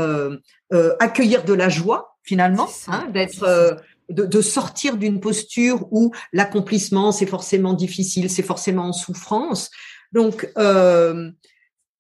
accueillir 1.00 1.44
de 1.46 1.54
la 1.54 1.70
joie 1.70 2.18
finalement, 2.24 2.70
hein, 2.88 3.08
d'être 3.12 3.78
de, 4.10 4.26
de, 4.26 4.42
sortir 4.42 4.98
d'une 4.98 5.20
posture 5.20 5.88
où 5.92 6.12
l'accomplissement 6.32 7.12
c'est 7.12 7.26
forcément 7.26 7.74
difficile, 7.74 8.30
c'est 8.30 8.44
forcément 8.44 8.90
en 8.90 8.94
souffrance. 8.94 9.72
Donc 10.12 10.48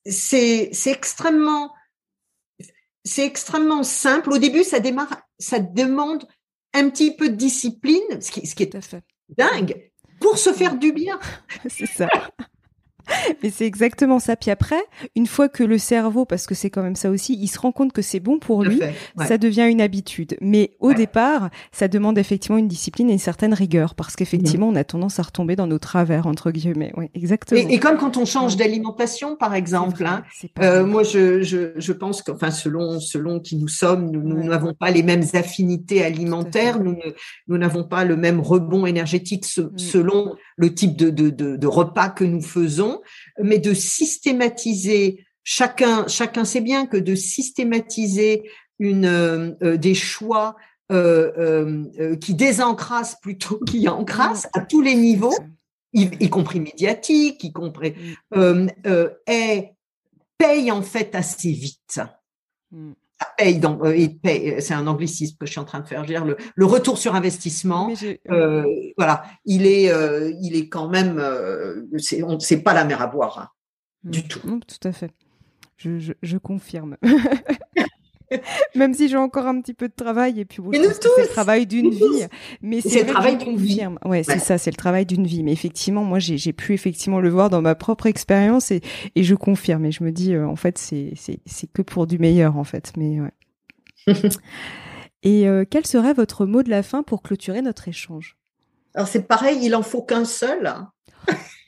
c'est 0.05 0.69
c'est 0.71 0.91
extrêmement 0.91 1.71
c'est 3.05 3.25
extrêmement 3.25 3.84
simple. 3.84 4.32
Au 4.32 4.38
début, 4.38 4.63
ça 4.63 4.79
démarre, 4.79 5.21
ça 5.39 5.60
demande 5.60 6.25
un 6.73 6.89
petit 6.89 7.15
peu 7.15 7.29
de 7.29 7.36
discipline, 7.36 8.21
ce 8.21 8.32
qui, 8.32 8.45
ce 8.45 8.55
qui 8.55 8.63
est 8.63 8.75
dingue, 9.29 9.91
pour 10.19 10.38
se 10.38 10.53
faire 10.53 10.75
du 10.77 10.91
bien. 10.91 11.19
C'est 11.67 11.86
ça. 11.86 12.10
Mais 13.43 13.50
c'est 13.50 13.65
exactement 13.65 14.19
ça. 14.19 14.36
Puis 14.36 14.52
après, 14.52 14.82
une 15.15 15.28
fois 15.28 15.50
que 15.50 15.63
le 15.63 15.78
cerveau, 15.78 16.26
parce 16.26 16.45
que 16.45 16.56
c'est 16.56 16.69
quand 16.69 16.84
même 16.84 16.95
ça 16.95 17.10
aussi, 17.10 17.38
il 17.39 17.48
se 17.48 17.60
rend 17.60 17.72
compte 17.72 17.93
que 17.93 18.02
c'est 18.02 18.19
bon 18.19 18.39
pour 18.39 18.63
lui, 18.63 18.80
ça 19.17 19.38
devient 19.38 19.67
une 19.69 19.82
habitude. 19.82 20.38
Mais 20.41 20.72
au 20.80 20.93
départ, 20.93 21.50
ça 21.72 21.88
demande 21.88 22.17
effectivement 22.17 22.58
une 22.58 22.67
discipline 22.67 23.10
et 23.10 23.13
une 23.13 23.19
certaine 23.19 23.54
rigueur, 23.54 23.95
parce 23.95 24.15
qu'effectivement, 24.15 24.67
on 24.67 24.76
a 24.76 24.84
tendance 24.84 25.19
à 25.19 25.24
retomber 25.24 25.56
dans 25.56 25.67
nos 25.67 25.80
travers, 25.80 26.28
entre 26.28 26.52
guillemets. 26.52 26.91
Oui, 26.95 27.10
exactement. 27.13 27.60
Et, 27.60 27.80
comme 27.80 27.98
quand 27.98 28.17
on 28.17 28.26
change 28.26 28.58
d'alimentation, 28.58 29.36
par 29.36 29.56
exemple, 29.56 30.06
hein, 30.06 30.24
euh, 30.60 30.86
moi, 30.86 31.04
je, 31.04 31.41
je, 31.41 31.72
je 31.76 31.93
pense 31.93 32.22
que, 32.22 32.32
enfin, 32.32 32.52
selon, 32.52 33.00
selon 33.00 33.39
qui 33.39 33.58
nous 33.58 33.67
sommes, 33.67 34.12
nous 34.12 34.43
n'avons 34.43 34.74
pas 34.74 34.91
les 34.91 35.04
mêmes 35.04 35.24
affinités 35.34 36.04
alimentaires, 36.04 36.80
nous 36.80 36.98
nous 37.48 37.58
n'avons 37.58 37.84
pas 37.84 38.06
le 38.06 38.15
même 38.15 38.39
rebond 38.39 38.86
énergétique 38.86 39.45
mm. 39.58 39.78
selon 39.78 40.36
le 40.60 40.76
type 40.76 40.95
de, 40.95 41.10
de, 41.10 41.30
de, 41.30 41.56
de 41.56 41.67
repas 41.67 42.10
que 42.10 42.24
nous 42.24 42.41
faisons 42.41 43.02
mais 43.41 43.60
de 43.60 43.74
systématiser 43.74 45.26
chacun, 45.43 46.08
chacun 46.08 46.45
sait 46.45 46.62
bien 46.62 46.86
que 46.86 46.98
de 46.98 47.15
systématiser 47.15 48.43
une, 48.78 49.06
euh, 49.06 49.52
euh, 49.63 49.78
des 49.78 49.95
choix 49.95 50.56
euh, 50.91 52.15
qui 52.17 52.36
désencrassent 52.36 53.19
plutôt 53.19 53.60
qui 53.67 53.88
encrassent 53.89 54.48
à 54.54 54.62
tous 54.62 54.82
les 54.82 54.95
niveaux, 54.95 55.36
y, 55.93 56.30
compris 56.30 56.60
médiatique, 56.60 57.43
y 57.43 57.52
compris, 57.52 57.95
mm. 58.36 58.67
est, 59.26 59.74
paye 60.38 60.72
en 60.72 60.84
fait 60.84 61.15
assez 61.15 61.52
vite. 61.52 62.00
Paye, 63.38 63.60
dans, 63.60 63.77
paye, 63.77 64.62
c'est 64.62 64.73
un 64.73 64.88
anglicisme 64.88 65.38
que 65.38 65.45
je 65.45 65.51
suis 65.51 65.60
en 65.60 65.65
train 65.65 65.79
de 65.79 65.88
faire. 65.88 66.03
dire, 66.03 66.23
le, 66.23 66.38
le 66.55 66.65
retour 66.65 66.97
sur 66.97 67.15
investissement, 67.15 67.91
euh, 68.32 68.63
voilà, 68.97 69.23
il 69.45 69.65
est, 69.65 69.91
euh, 69.91 70.32
il 70.41 70.55
est 70.55 70.69
quand 70.69 70.89
même, 70.89 71.19
euh, 71.19 71.86
c'est 71.97 72.62
pas 72.62 72.73
la 72.73 72.86
mer 72.86 73.01
à 73.01 73.08
boire 73.08 73.39
hein, 73.39 73.47
mmh. 74.03 74.10
du 74.12 74.27
tout. 74.27 74.39
Mmh, 74.45 74.60
tout 74.62 74.88
à 74.88 74.91
fait. 74.91 75.12
Je, 75.77 75.99
je, 75.99 76.13
je 76.21 76.38
confirme. 76.38 76.97
Même 78.76 78.94
si 78.94 79.08
j'ai 79.08 79.18
encore 79.18 79.48
un 79.48 79.60
petit 79.62 79.74
peu 79.74 79.88
de 79.88 79.94
travail 79.94 80.39
et 80.39 80.46
puis 80.46 80.62
c'est 80.72 80.80
le 80.80 81.28
travail 81.28 81.65
d'une 81.68 81.89
vie. 81.89 82.28
Mais 82.62 82.82
c'est 82.82 83.04
le 83.04 83.12
travail 83.12 83.38
d'une 83.38 83.58
vie. 83.58 83.82
Ouais, 84.06 84.24
c'est 84.24 84.39
ça, 84.39 84.58
c'est 84.58 84.72
le 84.72 84.78
travail 84.78 85.06
d'une 85.06 85.26
vie. 85.26 85.44
Mais 85.44 85.52
effectivement, 85.52 86.04
moi, 86.04 86.20
j'ai 86.20 86.54
pu 86.54 86.74
effectivement 86.74 87.20
le 87.20 87.30
voir 87.30 87.50
dans 87.50 87.62
ma 87.62 87.76
propre 87.76 88.06
expérience 88.06 88.72
et, 88.72 88.82
et 89.15 89.24
je 89.24 89.36
confirme. 89.36 89.86
Et 89.86 89.92
je 89.92 90.04
me 90.04 90.12
dis, 90.12 90.34
euh, 90.34 90.48
en 90.48 90.56
fait, 90.56 90.78
c'est 90.78 91.13
c'est 91.15 91.72
que 91.72 91.82
pour 91.82 92.08
du 92.08 92.20
meilleur, 92.20 92.58
en 92.58 92.63
fait. 92.63 92.94
Mais 92.98 93.20
ouais. 93.20 94.13
et 95.24 95.48
euh, 95.48 95.65
quel 95.70 95.86
serait 95.86 96.13
votre 96.13 96.46
mot 96.46 96.63
de 96.63 96.70
la 96.70 96.84
fin 96.84 97.04
pour 97.04 97.22
clôturer 97.22 97.62
notre 97.62 97.88
échange? 97.88 98.38
Alors 98.96 99.08
c'est 99.08 99.28
pareil, 99.28 99.60
il 99.62 99.76
en 99.76 99.84
faut 99.84 100.02
qu'un 100.02 100.26
seul 100.26 100.74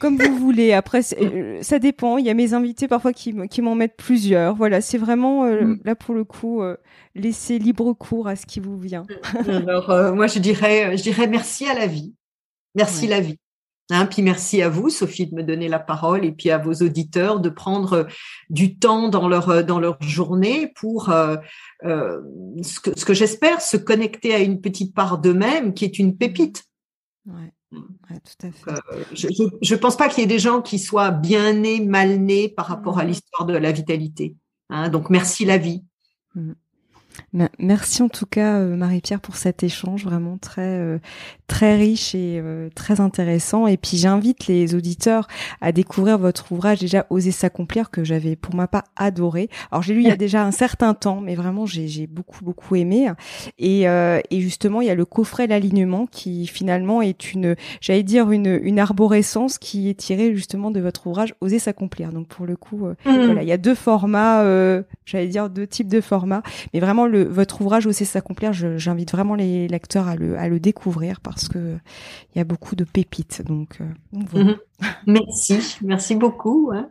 comme 0.02 0.18
vous 0.18 0.36
voulez. 0.36 0.74
Après, 0.74 1.02
euh, 1.22 1.60
ça 1.62 1.78
dépend. 1.78 2.18
Il 2.18 2.26
y 2.26 2.32
a 2.32 2.34
mes 2.34 2.56
invités 2.56 2.88
parfois 2.88 3.14
qui, 3.14 3.36
qui 3.50 3.62
m'en 3.62 3.76
mettent 3.76 3.96
plusieurs. 3.96 4.56
Voilà, 4.56 4.82
c'est 4.82 4.98
vraiment 4.98 5.46
euh, 5.46 5.62
mm. 5.62 5.82
là 5.86 5.96
pour 5.96 6.16
le 6.16 6.24
coup 6.24 6.64
euh, 6.64 6.76
laisser 7.14 7.60
libre 7.60 7.94
cours 7.94 8.28
à 8.28 8.36
ce 8.36 8.48
qui 8.48 8.60
vous 8.60 8.80
vient. 8.80 9.06
Alors 9.48 10.16
moi, 10.16 10.26
je 10.26 10.40
dirais, 10.40 10.98
je 10.98 11.04
dirais 11.04 11.28
merci 11.28 11.68
à 11.68 11.76
la 11.76 11.86
vie, 11.86 12.16
merci 12.74 13.06
la 13.06 13.22
vie. 13.22 13.38
Hein, 13.92 14.06
puis 14.06 14.22
merci 14.24 14.62
à 14.62 14.70
vous, 14.70 14.90
Sophie, 14.90 15.28
de 15.28 15.36
me 15.36 15.44
donner 15.44 15.68
la 15.68 15.80
parole, 15.80 16.24
et 16.24 16.32
puis 16.32 16.50
à 16.50 16.58
vos 16.58 16.74
auditeurs 16.74 17.40
de 17.40 17.50
prendre 17.50 18.08
du 18.50 18.80
temps 18.80 19.10
dans 19.10 19.28
leur 19.28 19.64
dans 19.66 19.80
leur 19.80 20.02
journée 20.02 20.72
pour 20.78 21.14
ce 21.84 22.80
que, 22.80 22.98
ce 22.98 23.06
que 23.06 23.14
j'espère 23.14 23.62
se 23.62 23.78
connecter 23.78 24.34
à 24.34 24.40
une 24.40 24.62
petite 24.62 24.96
part 24.96 25.20
d'eux-mêmes 25.20 25.76
qui 25.76 25.86
est 25.86 26.00
une 26.00 26.18
pépite. 26.18 26.64
Ouais. 27.28 27.52
Euh, 27.74 29.04
je 29.12 29.76
ne 29.76 29.80
pense 29.80 29.96
pas 29.96 30.10
qu'il 30.10 30.20
y 30.20 30.24
ait 30.24 30.28
des 30.28 30.40
gens 30.40 30.62
qui 30.62 30.78
soient 30.80 31.12
bien 31.12 31.54
nés, 31.54 31.80
mal 31.80 32.20
nés 32.20 32.50
par 32.50 32.66
rapport 32.66 33.00
à 33.00 33.04
l'histoire 33.04 33.46
de 33.46 33.54
la 33.54 33.72
vitalité. 33.72 34.36
Hein. 34.70 34.90
donc 34.90 35.10
merci 35.10 35.46
la 35.46 35.58
vie. 35.58 35.84
Mmh. 36.36 36.54
Merci 37.60 38.04
en 38.04 38.10
tout 38.10 38.26
cas 38.26 38.58
euh, 38.58 38.76
Marie-Pierre 38.76 39.22
pour 39.22 39.38
cet 39.38 39.64
échange 39.64 40.04
vraiment 40.04 40.38
très 40.38 40.62
euh, 40.62 40.98
très 41.48 41.78
riche 41.78 42.14
et 42.14 42.40
euh, 42.44 42.70
très 42.76 43.00
intéressant 43.00 43.68
et 43.68 43.78
puis 43.78 43.98
j'invite 43.98 44.48
les 44.48 44.76
auditeurs 44.76 45.28
à 45.62 45.72
découvrir 45.72 46.18
votre 46.18 46.52
ouvrage 46.52 46.80
déjà 46.80 47.06
Oser 47.10 47.32
s'accomplir 47.32 47.90
que 47.90 48.04
j'avais 48.04 48.36
pour 48.36 48.56
ma 48.56 48.68
part 48.68 48.84
adoré. 48.98 49.50
Alors 49.72 49.82
j'ai 49.82 49.94
lu 49.94 50.02
il 50.02 50.08
y 50.08 50.12
a 50.12 50.16
déjà 50.18 50.44
un 50.44 50.52
certain 50.52 50.94
temps 50.94 51.22
mais 51.22 51.36
vraiment 51.36 51.66
j'ai 51.66 52.08
beaucoup 52.08 52.44
beaucoup 52.44 52.76
aimé 52.76 53.10
et, 53.58 53.84
et 53.84 54.42
justement 54.42 54.82
il 54.82 54.88
y 54.88 54.92
a 54.92 54.96
le 54.96 55.06
coffret 55.06 55.48
l'alignement 55.48 56.08
qui 56.08 56.48
finalement 56.48 57.02
est 57.02 57.34
une 57.34 57.56
j'allais 57.80 58.04
dire 58.04 58.32
une 58.32 58.60
une 58.62 58.80
arborescence 58.80 59.58
qui 59.58 59.90
est 59.90 59.94
tirée 59.94 60.36
justement 60.36 60.72
de 60.72 60.80
votre 60.80 61.08
ouvrage 61.08 61.34
Oser 61.42 61.60
s'accomplir. 61.60 62.12
Donc 62.12 62.28
pour 62.28 62.46
le 62.46 62.56
coup 62.56 62.88
mmh. 62.88 62.96
voilà, 63.06 63.42
il 63.44 63.48
y 63.48 63.54
a 63.54 63.58
deux 63.58 63.76
formats 63.76 64.44
j'allais 65.06 65.28
dire 65.28 65.50
deux 65.50 65.68
types 65.68 65.90
de 65.90 66.02
formats 66.02 66.44
mais 66.74 66.80
vraiment 66.80 67.01
le 67.06 67.24
votre 67.24 67.62
ouvrage 67.62 67.88
aussi 67.88 68.06
s'accomplir, 68.06 68.54
j'invite 68.54 69.12
vraiment 69.12 69.36
les 69.36 69.68
lecteurs 69.68 70.08
à 70.08 70.16
le, 70.16 70.38
à 70.38 70.48
le 70.48 70.60
découvrir 70.60 71.20
parce 71.22 71.48
que 71.48 71.78
il 72.34 72.38
y 72.38 72.42
a 72.42 72.44
beaucoup 72.44 72.76
de 72.76 72.84
pépites. 72.84 73.42
Donc, 73.46 73.80
euh, 73.82 74.18
mhm. 74.44 74.56
merci, 75.08 75.78
merci 75.82 76.16
beaucoup. 76.16 76.72
Hein. 76.74 76.90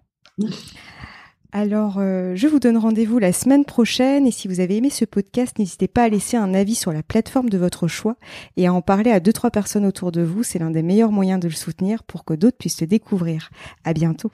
Alors, 1.53 1.97
euh, 1.99 2.37
je 2.37 2.47
vous 2.47 2.61
donne 2.61 2.77
rendez-vous 2.77 3.19
la 3.19 3.33
semaine 3.33 3.65
prochaine 3.65 4.27
et 4.27 4.31
si 4.31 4.47
vous 4.47 4.61
avez 4.61 4.77
aimé 4.77 4.89
ce 4.89 5.05
podcast, 5.05 5.59
n'hésitez 5.59 5.89
pas 5.89 6.05
à 6.05 6.09
laisser 6.09 6.37
un 6.37 6.55
avis 6.55 6.77
sur 6.77 6.93
la 6.93 7.03
plateforme 7.03 7.51
de 7.51 7.59
votre 7.59 7.89
choix 7.89 8.17
et 8.57 8.69
à 8.69 8.73
en 8.73 8.83
parler 8.83 9.11
à 9.11 9.19
deux 9.19 9.33
trois 9.33 9.51
personnes 9.51 9.85
autour 9.85 10.13
de 10.13 10.23
vous. 10.23 10.45
C'est 10.45 10.61
l'un 10.61 10.71
des 10.71 10.83
meilleurs 10.83 11.11
moyens 11.11 11.41
de 11.41 11.49
le 11.49 11.55
soutenir 11.55 12.05
pour 12.05 12.25
que 12.25 12.35
d'autres 12.35 12.57
puissent 12.57 12.81
le 12.81 12.87
découvrir. 12.87 13.51
À 13.85 13.93
bientôt. 13.93 14.31